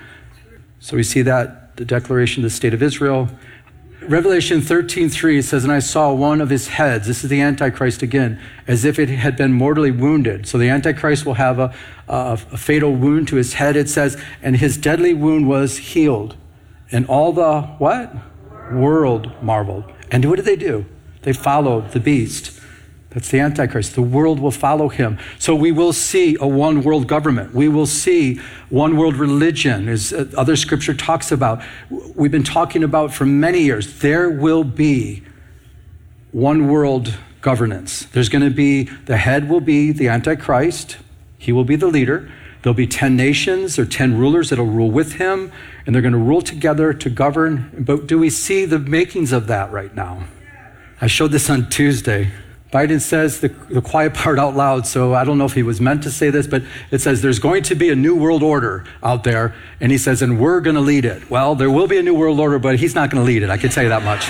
So 0.79 0.97
we 0.97 1.03
see 1.03 1.23
that 1.23 1.75
the 1.75 1.85
declaration 1.85 2.45
of 2.45 2.51
the 2.51 2.55
state 2.55 2.73
of 2.73 2.85
Israel. 2.85 3.29
Revelation 4.03 4.63
13:3 4.63 5.43
says, 5.43 5.63
"And 5.63 5.73
I 5.73 5.79
saw 5.79 6.13
one 6.13 6.41
of 6.41 6.49
his 6.49 6.69
heads. 6.69 7.07
This 7.07 7.23
is 7.23 7.29
the 7.29 7.41
Antichrist 7.41 8.03
again, 8.03 8.39
as 8.67 8.85
if 8.85 8.99
it 8.99 9.11
had 9.11 9.37
been 9.37 9.53
mortally 9.53 9.91
wounded." 9.91 10.47
So 10.47 10.57
the 10.57 10.71
Antichrist 10.71 11.27
will 11.27 11.35
have 11.35 11.59
a, 11.59 11.73
a, 12.09 12.39
a 12.53 12.57
fatal 12.57 12.95
wound 12.95 13.29
to 13.29 13.37
his 13.37 13.55
head. 13.55 13.77
It 13.77 13.89
says, 13.89 14.17
"And 14.43 14.57
his 14.57 14.79
deadly 14.79 15.13
wound 15.13 15.47
was 15.47 15.77
healed." 15.79 16.37
And 16.91 17.07
all 17.07 17.33
the 17.33 17.63
what? 17.79 18.15
World 18.73 19.33
marveled. 19.43 19.85
And 20.11 20.25
what 20.25 20.37
did 20.37 20.45
they 20.45 20.57
do? 20.57 20.87
They 21.23 21.33
followed 21.33 21.93
the 21.93 22.01
beast. 22.01 22.60
That's 23.11 23.29
the 23.29 23.41
Antichrist. 23.41 23.97
The 23.97 24.03
world 24.03 24.39
will 24.39 24.53
follow 24.53 24.89
him. 24.89 25.19
So 25.39 25.55
we 25.55 25.73
will 25.73 25.93
see 25.93 26.37
a 26.41 26.47
one 26.47 26.83
world 26.83 27.09
government. 27.09 27.53
We 27.53 27.69
will 27.69 27.87
see 27.87 28.41
one 28.69 28.97
world 28.97 29.17
religion, 29.17 29.89
as 29.89 30.13
uh, 30.13 30.31
other 30.37 30.55
scripture 30.55 30.95
talks 30.95 31.33
about. 31.33 31.63
We've 32.15 32.31
been 32.31 32.45
talking 32.45 32.85
about 32.85 33.13
for 33.13 33.27
many 33.27 33.63
years. 33.63 33.99
There 33.99 34.31
will 34.31 34.63
be 34.63 35.25
one 36.31 36.69
world 36.69 37.19
governance. 37.41 38.05
There's 38.07 38.29
going 38.29 38.45
to 38.45 38.55
be, 38.55 38.85
the 39.07 39.17
head 39.17 39.49
will 39.49 39.61
be 39.61 39.91
the 39.91 40.09
Antichrist, 40.09 40.99
he 41.37 41.53
will 41.53 41.65
be 41.65 41.77
the 41.77 41.89
leader. 41.89 42.31
There'll 42.63 42.75
be 42.75 42.87
10 42.87 43.17
nations 43.17 43.79
or 43.79 43.87
10 43.87 44.19
rulers 44.19 44.51
that'll 44.51 44.67
rule 44.67 44.91
with 44.91 45.15
him, 45.15 45.51
and 45.87 45.95
they're 45.95 46.03
going 46.03 46.13
to 46.13 46.19
rule 46.19 46.43
together 46.43 46.93
to 46.93 47.09
govern. 47.09 47.71
But 47.79 48.07
do 48.07 48.19
we 48.19 48.29
see 48.29 48.67
the 48.67 48.79
makings 48.79 49.33
of 49.33 49.47
that 49.47 49.73
right 49.73 49.95
now? 49.95 50.25
I 51.01 51.07
showed 51.07 51.33
this 51.33 51.49
on 51.49 51.71
Tuesday. 51.71 52.31
Biden 52.73 53.01
says 53.01 53.41
the, 53.41 53.49
the 53.49 53.83
quiet 53.83 54.15
part 54.15 54.39
out 54.39 54.55
loud, 54.55 54.87
so 54.87 55.13
I 55.13 55.25
don't 55.25 55.39
know 55.39 55.45
if 55.45 55.55
he 55.55 55.63
was 55.65 55.81
meant 55.81 56.05
to 56.05 56.11
say 56.11 56.31
this, 56.31 56.47
but 56.47 56.63
it 56.93 57.01
says 57.01 57.21
there's 57.21 57.41
going 57.41 57.65
to 57.65 57.75
be 57.75 57.91
a 57.91 57.97
new 57.97 58.15
world 58.15 58.45
order 58.45 58.85
out 59.03 59.25
there, 59.25 59.57
and 59.81 59.91
he 59.91 59.99
says, 59.99 60.23
and 60.23 60.39
we're 60.39 60.61
going 60.61 60.77
to 60.77 60.81
lead 60.81 61.05
it. 61.05 61.29
Well, 61.29 61.57
there 61.57 61.71
will 61.71 61.89
be 61.89 61.99
a 61.99 62.03
new 62.03 62.15
world 62.15 62.39
order, 62.39 62.61
but 62.61 62.79
he's 62.79 62.95
not 62.95 63.11
going 63.11 63.25
to 63.25 63.27
lead 63.27 63.43
it. 63.43 63.51
I 63.51 63.57
can 63.57 63.71
tell 63.71 63.83
you 63.83 63.89
that 63.89 64.05
much. 64.05 64.27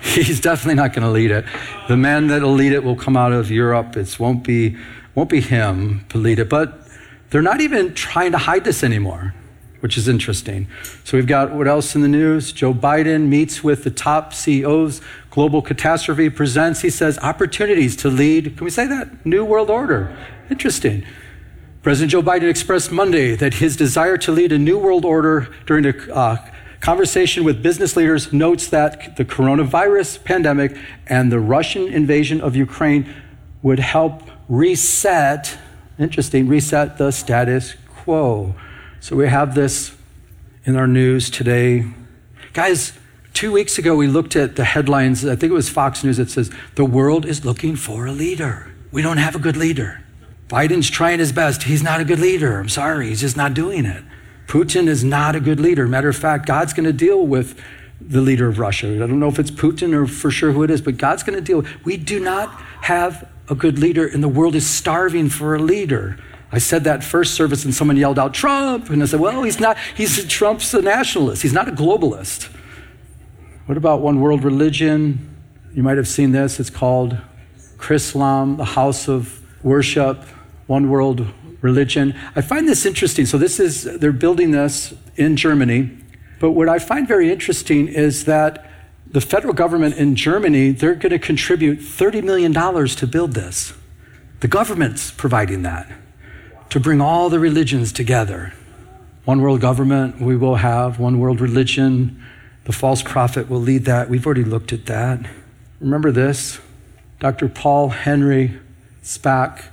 he's 0.14 0.40
definitely 0.40 0.76
not 0.76 0.92
going 0.92 1.02
to 1.02 1.10
lead 1.10 1.32
it. 1.32 1.44
The 1.88 1.96
man 1.96 2.28
that'll 2.28 2.52
lead 2.52 2.72
it 2.72 2.84
will 2.84 2.96
come 2.96 3.16
out 3.16 3.32
of 3.32 3.50
Europe. 3.50 3.96
It 3.96 4.16
won't 4.20 4.44
be, 4.44 4.76
won't 5.16 5.28
be 5.28 5.40
him 5.40 6.04
to 6.10 6.18
lead 6.18 6.38
it, 6.38 6.48
but 6.48 6.86
they're 7.30 7.42
not 7.42 7.60
even 7.60 7.94
trying 7.94 8.30
to 8.30 8.38
hide 8.38 8.62
this 8.62 8.84
anymore 8.84 9.34
which 9.80 9.96
is 9.96 10.08
interesting. 10.08 10.66
So 11.04 11.16
we've 11.16 11.26
got 11.26 11.52
what 11.52 11.68
else 11.68 11.94
in 11.94 12.02
the 12.02 12.08
news? 12.08 12.52
Joe 12.52 12.74
Biden 12.74 13.28
meets 13.28 13.62
with 13.62 13.84
the 13.84 13.90
top 13.90 14.34
CEOs. 14.34 15.00
Global 15.38 15.62
Catastrophe 15.62 16.30
presents, 16.30 16.80
he 16.80 16.90
says, 16.90 17.16
opportunities 17.20 17.94
to 17.94 18.08
lead, 18.08 18.56
can 18.56 18.64
we 18.64 18.70
say 18.70 18.88
that? 18.88 19.24
New 19.24 19.44
World 19.44 19.70
Order. 19.70 20.12
Interesting. 20.50 21.04
President 21.80 22.10
Joe 22.10 22.22
Biden 22.24 22.50
expressed 22.50 22.90
Monday 22.90 23.36
that 23.36 23.54
his 23.54 23.76
desire 23.76 24.16
to 24.16 24.32
lead 24.32 24.50
a 24.50 24.58
new 24.58 24.76
world 24.76 25.04
order 25.04 25.48
during 25.64 25.86
a 25.86 25.94
uh, 26.12 26.44
conversation 26.80 27.44
with 27.44 27.62
business 27.62 27.94
leaders 27.94 28.32
notes 28.32 28.66
that 28.66 29.16
the 29.16 29.24
coronavirus 29.24 30.24
pandemic 30.24 30.76
and 31.06 31.30
the 31.30 31.38
Russian 31.38 31.86
invasion 31.86 32.40
of 32.40 32.56
Ukraine 32.56 33.06
would 33.62 33.78
help 33.78 34.24
reset, 34.48 35.56
interesting, 36.00 36.48
reset 36.48 36.98
the 36.98 37.12
status 37.12 37.76
quo. 37.86 38.56
So 38.98 39.14
we 39.14 39.28
have 39.28 39.54
this 39.54 39.94
in 40.64 40.74
our 40.74 40.88
news 40.88 41.30
today. 41.30 41.84
Guys, 42.54 42.98
two 43.38 43.52
weeks 43.52 43.78
ago 43.78 43.94
we 43.94 44.08
looked 44.08 44.34
at 44.34 44.56
the 44.56 44.64
headlines, 44.64 45.24
I 45.24 45.36
think 45.36 45.52
it 45.52 45.54
was 45.54 45.68
Fox 45.68 46.02
News, 46.02 46.16
that 46.16 46.28
says, 46.28 46.50
The 46.74 46.84
world 46.84 47.24
is 47.24 47.44
looking 47.44 47.76
for 47.76 48.04
a 48.04 48.10
leader. 48.10 48.72
We 48.90 49.00
don't 49.00 49.18
have 49.18 49.36
a 49.36 49.38
good 49.38 49.56
leader. 49.56 50.02
Biden's 50.48 50.90
trying 50.90 51.20
his 51.20 51.30
best. 51.30 51.62
He's 51.62 51.80
not 51.80 52.00
a 52.00 52.04
good 52.04 52.18
leader. 52.18 52.58
I'm 52.58 52.68
sorry, 52.68 53.10
he's 53.10 53.20
just 53.20 53.36
not 53.36 53.54
doing 53.54 53.84
it. 53.84 54.02
Putin 54.48 54.88
is 54.88 55.04
not 55.04 55.36
a 55.36 55.40
good 55.40 55.60
leader. 55.60 55.86
Matter 55.86 56.08
of 56.08 56.16
fact, 56.16 56.46
God's 56.46 56.72
going 56.72 56.86
to 56.86 56.92
deal 56.92 57.24
with 57.24 57.56
the 58.00 58.20
leader 58.20 58.48
of 58.48 58.58
Russia. 58.58 58.92
I 58.92 59.06
don't 59.06 59.20
know 59.20 59.28
if 59.28 59.38
it's 59.38 59.52
Putin 59.52 59.94
or 59.94 60.08
for 60.08 60.32
sure 60.32 60.50
who 60.50 60.64
it 60.64 60.70
is, 60.70 60.80
but 60.80 60.96
God's 60.96 61.22
going 61.22 61.38
to 61.38 61.44
deal. 61.44 61.64
We 61.84 61.96
do 61.96 62.18
not 62.18 62.50
have 62.80 63.30
a 63.48 63.54
good 63.54 63.78
leader, 63.78 64.04
and 64.04 64.20
the 64.20 64.28
world 64.28 64.56
is 64.56 64.66
starving 64.68 65.28
for 65.28 65.54
a 65.54 65.60
leader. 65.60 66.18
I 66.50 66.58
said 66.58 66.82
that 66.84 67.04
first 67.04 67.34
service, 67.34 67.64
and 67.64 67.72
someone 67.72 67.98
yelled 67.98 68.18
out, 68.18 68.34
Trump. 68.34 68.90
And 68.90 69.00
I 69.00 69.06
said, 69.06 69.20
well, 69.20 69.44
he's 69.44 69.60
not, 69.60 69.78
he's 69.94 70.26
Trump's 70.26 70.74
a 70.74 70.82
nationalist. 70.82 71.42
He's 71.42 71.52
not 71.52 71.68
a 71.68 71.72
globalist. 71.72 72.52
What 73.68 73.76
about 73.76 74.00
one 74.00 74.22
world 74.22 74.44
religion? 74.44 75.28
You 75.74 75.82
might 75.82 75.98
have 75.98 76.08
seen 76.08 76.32
this. 76.32 76.58
It's 76.58 76.70
called 76.70 77.18
Chrislam, 77.76 78.56
the 78.56 78.64
house 78.64 79.10
of 79.10 79.42
worship 79.62 80.24
one 80.68 80.88
world 80.88 81.26
religion. 81.60 82.18
I 82.34 82.40
find 82.40 82.66
this 82.66 82.86
interesting. 82.86 83.26
So, 83.26 83.36
this 83.36 83.60
is, 83.60 83.84
they're 83.84 84.10
building 84.10 84.52
this 84.52 84.94
in 85.16 85.36
Germany. 85.36 85.90
But 86.40 86.52
what 86.52 86.70
I 86.70 86.78
find 86.78 87.06
very 87.06 87.30
interesting 87.30 87.88
is 87.88 88.24
that 88.24 88.64
the 89.06 89.20
federal 89.20 89.52
government 89.52 89.96
in 89.96 90.16
Germany, 90.16 90.70
they're 90.70 90.94
going 90.94 91.10
to 91.10 91.18
contribute 91.18 91.80
$30 91.80 92.24
million 92.24 92.54
to 92.54 93.06
build 93.06 93.34
this. 93.34 93.74
The 94.40 94.48
government's 94.48 95.10
providing 95.10 95.60
that 95.64 95.92
to 96.70 96.80
bring 96.80 97.02
all 97.02 97.28
the 97.28 97.38
religions 97.38 97.92
together. 97.92 98.54
One 99.26 99.42
world 99.42 99.60
government 99.60 100.22
we 100.22 100.38
will 100.38 100.56
have, 100.56 100.98
one 100.98 101.18
world 101.18 101.42
religion. 101.42 102.24
The 102.68 102.74
false 102.74 103.02
prophet 103.02 103.48
will 103.48 103.62
lead 103.62 103.86
that. 103.86 104.10
We've 104.10 104.26
already 104.26 104.44
looked 104.44 104.74
at 104.74 104.84
that. 104.84 105.20
Remember 105.80 106.12
this? 106.12 106.60
Dr. 107.18 107.48
Paul 107.48 107.88
Henry 107.88 108.60
Spaak 109.00 109.64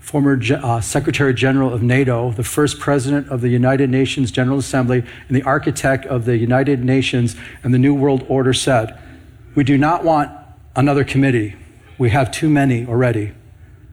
former 0.00 0.36
uh, 0.54 0.80
Secretary 0.80 1.32
General 1.32 1.72
of 1.72 1.80
NATO, 1.80 2.32
the 2.32 2.42
first 2.42 2.80
president 2.80 3.28
of 3.28 3.40
the 3.40 3.50
United 3.50 3.88
Nations 3.88 4.32
General 4.32 4.58
Assembly, 4.58 5.04
and 5.28 5.36
the 5.36 5.44
architect 5.44 6.04
of 6.06 6.24
the 6.24 6.38
United 6.38 6.84
Nations 6.84 7.36
and 7.62 7.72
the 7.72 7.78
New 7.78 7.94
World 7.94 8.26
Order, 8.28 8.52
said, 8.52 8.98
We 9.54 9.62
do 9.62 9.78
not 9.78 10.02
want 10.02 10.32
another 10.74 11.04
committee. 11.04 11.54
We 11.98 12.10
have 12.10 12.32
too 12.32 12.50
many 12.50 12.84
already. 12.84 13.30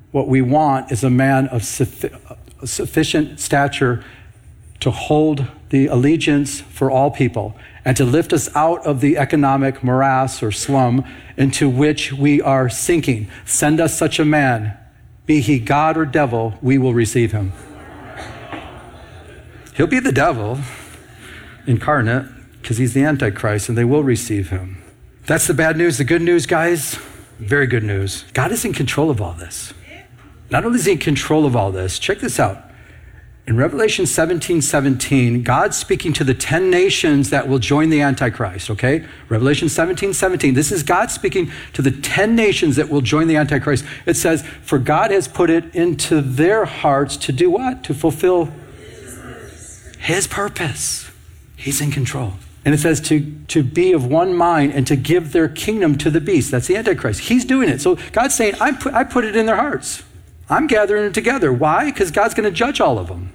What 0.10 0.28
we 0.28 0.42
want 0.42 0.92
is 0.92 1.04
a 1.04 1.12
man 1.12 1.48
of 1.50 1.64
sufficient 1.64 3.40
stature 3.40 4.04
to 4.80 4.90
hold 4.90 5.46
the 5.70 5.86
allegiance 5.86 6.62
for 6.62 6.90
all 6.90 7.12
people 7.12 7.56
and 7.88 7.96
to 7.96 8.04
lift 8.04 8.34
us 8.34 8.54
out 8.54 8.86
of 8.86 9.00
the 9.00 9.18
economic 9.18 9.82
morass 9.82 10.44
or 10.44 10.52
slum 10.52 11.06
into 11.38 11.70
which 11.70 12.12
we 12.12 12.42
are 12.42 12.68
sinking. 12.68 13.30
Send 13.46 13.80
us 13.80 13.98
such 13.98 14.20
a 14.20 14.26
man 14.26 14.78
be 15.26 15.40
he 15.40 15.58
God 15.58 15.96
or 15.98 16.06
devil, 16.06 16.58
we 16.62 16.78
will 16.78 16.94
receive 16.94 17.32
him. 17.32 17.54
He'll 19.74 19.88
be 19.88 20.00
the 20.00 20.12
devil 20.12 20.60
incarnate 21.66 22.26
because 22.62 22.78
he's 22.78 22.94
the 22.94 23.04
Antichrist 23.04 23.70
and 23.70 23.78
they 23.78 23.86
will 23.86 24.04
receive 24.04 24.50
him. 24.50 24.84
That's 25.26 25.48
the 25.48 25.54
bad 25.54 25.78
news. 25.78 25.98
The 25.98 26.04
good 26.04 26.22
news, 26.22 26.46
guys, 26.46 26.96
very 27.40 27.68
good 27.68 27.84
news. 27.84 28.26
God 28.34 28.52
is 28.52 28.66
in 28.66 28.74
control 28.74 29.10
of 29.10 29.22
all 29.22 29.34
this. 29.34 29.74
Not 30.50 30.66
only 30.66 30.80
is 30.80 30.86
he 30.86 30.94
in 30.94 30.98
control 30.98 31.46
of 31.46 31.56
all 31.56 31.72
this, 31.72 32.00
check 32.00 32.20
this 32.20 32.38
out. 32.38 32.67
In 33.48 33.56
Revelation 33.56 34.06
17 34.06 34.62
17, 34.62 35.42
God's 35.42 35.78
speaking 35.78 36.12
to 36.12 36.26
the 36.26 36.34
10 36.34 36.70
nations 36.70 37.30
that 37.30 37.48
will 37.48 37.60
join 37.60 37.90
the 37.90 38.02
Antichrist, 38.02 38.70
okay? 38.70 39.06
Revelation 39.30 39.70
17 39.70 40.12
17. 40.12 40.54
This 40.54 40.70
is 40.70 40.84
God 40.84 41.10
speaking 41.10 41.50
to 41.72 41.82
the 41.82 41.92
10 41.92 42.36
nations 42.36 42.76
that 42.76 42.90
will 42.90 43.00
join 43.00 43.28
the 43.28 43.38
Antichrist. 43.38 43.86
It 44.06 44.16
says, 44.16 44.46
For 44.62 44.78
God 44.78 45.12
has 45.12 45.30
put 45.30 45.50
it 45.50 45.74
into 45.74 46.20
their 46.20 46.66
hearts 46.66 47.16
to 47.18 47.32
do 47.32 47.50
what? 47.50 47.86
To 47.86 47.94
fulfill 47.94 48.52
His 49.98 50.28
purpose. 50.28 51.10
He's 51.56 51.80
in 51.80 51.90
control. 51.90 52.34
And 52.66 52.76
it 52.76 52.80
says 52.80 53.00
to, 53.02 53.34
to 53.48 53.64
be 53.64 53.94
of 53.94 54.06
one 54.06 54.34
mind 54.34 54.74
and 54.74 54.86
to 54.88 54.98
give 54.98 55.32
their 55.32 55.48
kingdom 55.48 55.98
to 56.00 56.10
the 56.10 56.20
beast. 56.20 56.52
That's 56.52 56.68
the 56.68 56.76
Antichrist. 56.76 57.22
He's 57.22 57.46
doing 57.46 57.70
it. 57.70 57.80
So 57.80 57.98
God's 58.12 58.36
saying, 58.36 58.56
I 58.60 58.74
put, 58.74 58.94
I 58.94 59.06
put 59.06 59.24
it 59.24 59.38
in 59.38 59.46
their 59.46 59.56
hearts. 59.56 60.04
I'm 60.50 60.68
gathering 60.68 61.06
it 61.06 61.14
together. 61.14 61.54
Why? 61.54 61.86
Because 61.86 62.12
God's 62.12 62.34
going 62.34 62.44
to 62.44 62.52
judge 62.52 62.82
all 62.82 63.00
of 63.00 63.08
them. 63.08 63.34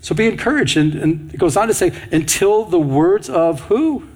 So 0.00 0.14
be 0.14 0.26
encouraged. 0.26 0.76
And, 0.76 0.94
and, 0.94 1.34
it 1.34 1.38
goes 1.38 1.56
on 1.56 1.68
to 1.68 1.74
say, 1.74 1.92
until 2.10 2.64
the 2.64 2.80
words 2.80 3.28
of 3.28 3.60
who? 3.62 4.06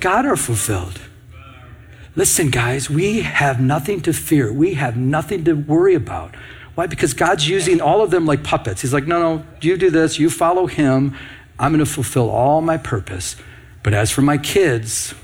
God 0.00 0.26
are 0.26 0.36
fulfilled. 0.36 1.00
Listen, 2.16 2.50
guys, 2.50 2.90
we 2.90 3.20
have 3.20 3.60
nothing 3.60 4.00
to 4.02 4.12
fear. 4.12 4.52
We 4.52 4.74
have 4.74 4.96
nothing 4.96 5.44
to 5.44 5.54
worry 5.54 5.94
about. 5.94 6.34
Why? 6.74 6.86
Because 6.86 7.14
God's 7.14 7.48
using 7.48 7.80
all 7.80 8.02
of 8.02 8.10
them 8.10 8.26
like 8.26 8.42
puppets. 8.42 8.80
He's 8.80 8.92
like, 8.92 9.06
no, 9.06 9.20
no, 9.20 9.44
you 9.60 9.76
do 9.76 9.90
this, 9.90 10.18
you 10.18 10.30
follow 10.30 10.66
him. 10.66 11.16
I'm 11.58 11.72
going 11.72 11.84
to 11.84 11.90
fulfill 11.90 12.30
all 12.30 12.60
my 12.62 12.78
purpose. 12.78 13.36
But 13.82 13.94
as 13.94 14.10
for 14.10 14.22
my 14.22 14.38
kids, 14.38 15.14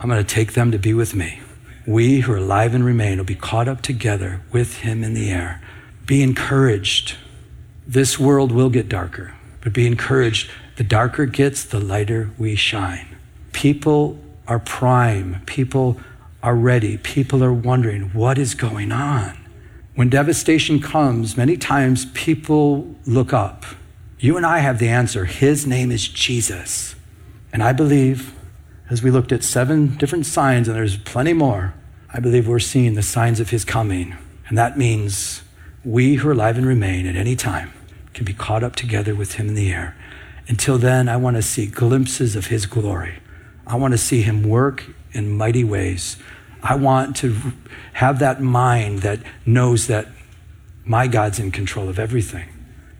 I'm 0.00 0.08
going 0.08 0.24
to 0.24 0.34
take 0.34 0.54
them 0.54 0.72
to 0.72 0.78
be 0.78 0.94
with 0.94 1.14
me. 1.14 1.40
We 1.86 2.20
who 2.20 2.32
are 2.32 2.38
alive 2.38 2.74
and 2.74 2.84
remain 2.84 3.18
will 3.18 3.24
be 3.24 3.36
caught 3.36 3.68
up 3.68 3.82
together 3.82 4.42
with 4.50 4.78
him 4.78 5.04
in 5.04 5.14
the 5.14 5.30
air. 5.30 5.62
Be 6.04 6.22
encouraged. 6.22 7.16
This 7.86 8.18
world 8.18 8.50
will 8.50 8.68
get 8.68 8.88
darker. 8.88 9.34
But 9.60 9.72
be 9.72 9.86
encouraged. 9.86 10.50
The 10.74 10.82
darker 10.84 11.22
it 11.22 11.32
gets, 11.32 11.62
the 11.62 11.78
lighter 11.78 12.30
we 12.36 12.56
shine. 12.56 13.16
People 13.52 14.18
are 14.48 14.58
prime. 14.58 15.40
People 15.46 16.00
are 16.42 16.56
ready. 16.56 16.98
People 16.98 17.44
are 17.44 17.52
wondering 17.52 18.12
what 18.12 18.38
is 18.38 18.54
going 18.54 18.90
on. 18.90 19.38
When 19.94 20.10
devastation 20.10 20.80
comes, 20.80 21.36
many 21.36 21.56
times 21.56 22.06
people 22.06 22.96
look 23.06 23.32
up. 23.32 23.64
You 24.18 24.36
and 24.36 24.44
I 24.44 24.58
have 24.58 24.80
the 24.80 24.88
answer. 24.88 25.24
His 25.24 25.64
name 25.64 25.92
is 25.92 26.08
Jesus. 26.08 26.96
And 27.52 27.62
I 27.62 27.72
believe, 27.72 28.34
as 28.90 29.02
we 29.02 29.12
looked 29.12 29.32
at 29.32 29.44
seven 29.44 29.96
different 29.96 30.26
signs, 30.26 30.66
and 30.66 30.76
there's 30.76 30.98
plenty 30.98 31.32
more, 31.32 31.74
I 32.12 32.18
believe 32.18 32.48
we're 32.48 32.58
seeing 32.58 32.94
the 32.94 33.02
signs 33.02 33.38
of 33.38 33.50
his 33.50 33.64
coming. 33.64 34.16
And 34.48 34.58
that 34.58 34.76
means 34.76 35.42
we 35.84 36.16
who 36.16 36.28
are 36.28 36.32
alive 36.32 36.58
and 36.58 36.66
remain 36.66 37.06
at 37.06 37.14
any 37.14 37.36
time 37.36 37.72
can 38.16 38.24
be 38.24 38.32
caught 38.32 38.64
up 38.64 38.74
together 38.74 39.14
with 39.14 39.34
him 39.34 39.48
in 39.48 39.54
the 39.54 39.70
air. 39.70 39.94
Until 40.48 40.78
then, 40.78 41.08
I 41.08 41.16
want 41.16 41.36
to 41.36 41.42
see 41.42 41.66
glimpses 41.66 42.34
of 42.34 42.46
his 42.46 42.64
glory. 42.66 43.18
I 43.66 43.76
want 43.76 43.92
to 43.92 43.98
see 43.98 44.22
him 44.22 44.42
work 44.42 44.86
in 45.12 45.36
mighty 45.36 45.62
ways. 45.62 46.16
I 46.62 46.76
want 46.76 47.14
to 47.16 47.36
have 47.92 48.18
that 48.20 48.40
mind 48.40 49.00
that 49.00 49.20
knows 49.44 49.86
that 49.88 50.08
my 50.84 51.06
God's 51.06 51.38
in 51.38 51.50
control 51.50 51.88
of 51.90 51.98
everything. 51.98 52.48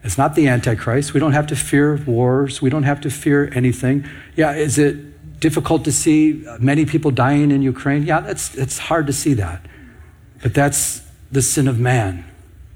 It's 0.03 0.17
not 0.17 0.35
the 0.35 0.47
Antichrist. 0.47 1.15
We 1.15 1.19
don't 1.19 1.31
have 1.31 1.47
to 1.47 1.55
fear 1.55 1.95
wars. 2.05 2.61
We 2.61 2.69
don't 2.69 2.83
have 2.83 3.01
to 3.01 3.09
fear 3.09 3.49
anything. 3.53 4.07
Yeah, 4.35 4.53
is 4.53 4.77
it 4.77 5.39
difficult 5.39 5.83
to 5.85 5.91
see 5.91 6.45
many 6.59 6.85
people 6.85 7.09
dying 7.09 7.49
in 7.49 7.63
Ukraine? 7.63 8.03
Yeah, 8.03 8.19
that's, 8.19 8.55
it's 8.55 8.77
hard 8.77 9.07
to 9.07 9.13
see 9.13 9.33
that. 9.33 9.65
But 10.43 10.53
that's 10.53 11.01
the 11.31 11.41
sin 11.41 11.67
of 11.67 11.79
man. 11.79 12.23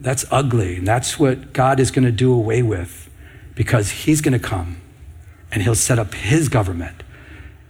That's 0.02 0.26
ugly. 0.32 0.78
And 0.78 0.88
that's 0.88 1.20
what 1.20 1.54
God 1.54 1.80
is 1.80 1.92
going 1.92 2.06
to 2.06 2.12
do 2.12 2.34
away 2.34 2.64
with 2.64 3.10
because 3.56 3.92
He's 3.92 4.20
going 4.20 4.34
to 4.34 4.40
come 4.40 4.82
and 5.52 5.62
He'll 5.62 5.76
set 5.76 6.00
up 6.00 6.14
His 6.16 6.50
government 6.50 7.04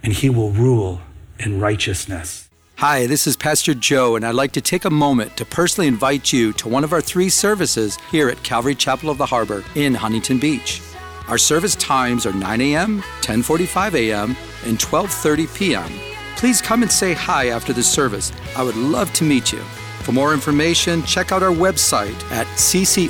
and 0.02 0.14
He 0.14 0.30
will 0.30 0.52
rule 0.52 1.02
in 1.38 1.60
righteousness. 1.60 2.50
Hi, 2.78 3.06
this 3.06 3.28
is 3.28 3.38
Pastor 3.38 3.76
Joe, 3.76 4.16
and 4.16 4.26
I'd 4.26 4.34
like 4.34 4.54
to 4.54 4.62
take 4.62 4.86
a 4.86 4.90
moment 4.90 5.38
to 5.38 5.46
personally 5.46 5.88
invite 5.88 6.34
you 6.34 6.52
to 6.54 6.68
one 6.68 6.84
of 6.84 6.94
our 6.94 7.02
three 7.02 7.30
services 7.30 7.98
here 8.10 8.28
at 8.28 8.42
Calvary 8.42 8.74
Chapel 8.74 9.12
of 9.12 9.20
the 9.20 9.26
Harbor 9.28 9.64
in 9.76 9.94
Huntington 9.94 10.40
Beach. 10.40 10.82
Our 11.28 11.38
service 11.38 11.76
times 11.76 12.26
are 12.26 12.34
9 12.34 12.62
a.m., 12.62 13.02
10:45 13.22 13.94
a.m., 13.94 14.36
and 14.66 14.80
12:30 14.80 15.56
p.m. 15.56 15.92
Please 16.38 16.60
come 16.60 16.82
and 16.82 16.92
say 16.92 17.14
hi 17.14 17.50
after 17.50 17.72
the 17.72 17.84
service. 17.84 18.32
I 18.58 18.64
would 18.64 18.76
love 18.76 19.14
to 19.14 19.24
meet 19.24 19.52
you. 19.52 19.62
For 20.02 20.12
more 20.12 20.34
information, 20.34 21.04
check 21.04 21.32
out 21.32 21.44
our 21.44 21.52
website 21.52 22.20
at 22.32 22.48
ccoth.com. 22.58 23.04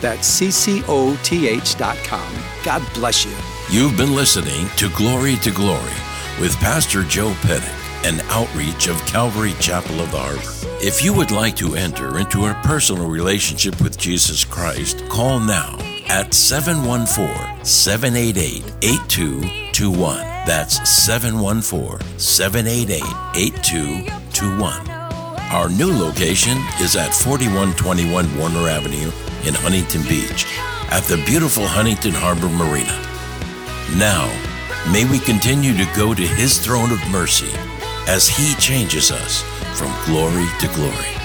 That's 0.00 0.40
ccoth.com. 0.40 2.34
God 2.64 2.94
bless 2.94 3.24
you. 3.24 3.32
You've 3.70 3.96
been 3.96 4.14
listening 4.14 4.68
to 4.76 4.90
Glory 4.90 5.36
to 5.36 5.50
Glory 5.50 5.92
with 6.40 6.56
Pastor 6.56 7.02
Joe 7.04 7.34
Pettit, 7.42 7.70
an 8.04 8.20
outreach 8.30 8.88
of 8.88 9.04
Calvary 9.06 9.54
Chapel 9.60 10.00
of 10.00 10.10
the 10.10 10.18
Harbor. 10.18 10.78
If 10.84 11.04
you 11.04 11.12
would 11.14 11.30
like 11.30 11.54
to 11.56 11.76
enter 11.76 12.18
into 12.18 12.46
a 12.46 12.54
personal 12.64 13.08
relationship 13.08 13.80
with 13.80 13.96
Jesus 13.96 14.44
Christ, 14.44 15.08
call 15.08 15.38
now 15.38 15.78
at 16.08 16.34
714 16.34 17.64
788 17.64 18.64
8221. 18.82 20.16
That's 20.44 20.88
714 20.90 22.18
788 22.18 23.02
8221. 23.36 24.91
Our 25.52 25.68
new 25.68 25.92
location 25.92 26.56
is 26.80 26.96
at 26.96 27.14
4121 27.14 28.38
Warner 28.38 28.70
Avenue 28.70 29.12
in 29.44 29.52
Huntington 29.52 30.00
Beach 30.08 30.46
at 30.90 31.02
the 31.02 31.22
beautiful 31.26 31.66
Huntington 31.66 32.12
Harbor 32.14 32.48
Marina. 32.48 32.96
Now, 33.98 34.32
may 34.90 35.04
we 35.04 35.18
continue 35.18 35.76
to 35.76 35.84
go 35.94 36.14
to 36.14 36.22
His 36.22 36.58
throne 36.58 36.90
of 36.90 37.06
mercy 37.10 37.52
as 38.08 38.26
He 38.26 38.54
changes 38.54 39.10
us 39.10 39.42
from 39.78 39.92
glory 40.06 40.48
to 40.60 40.68
glory. 40.68 41.21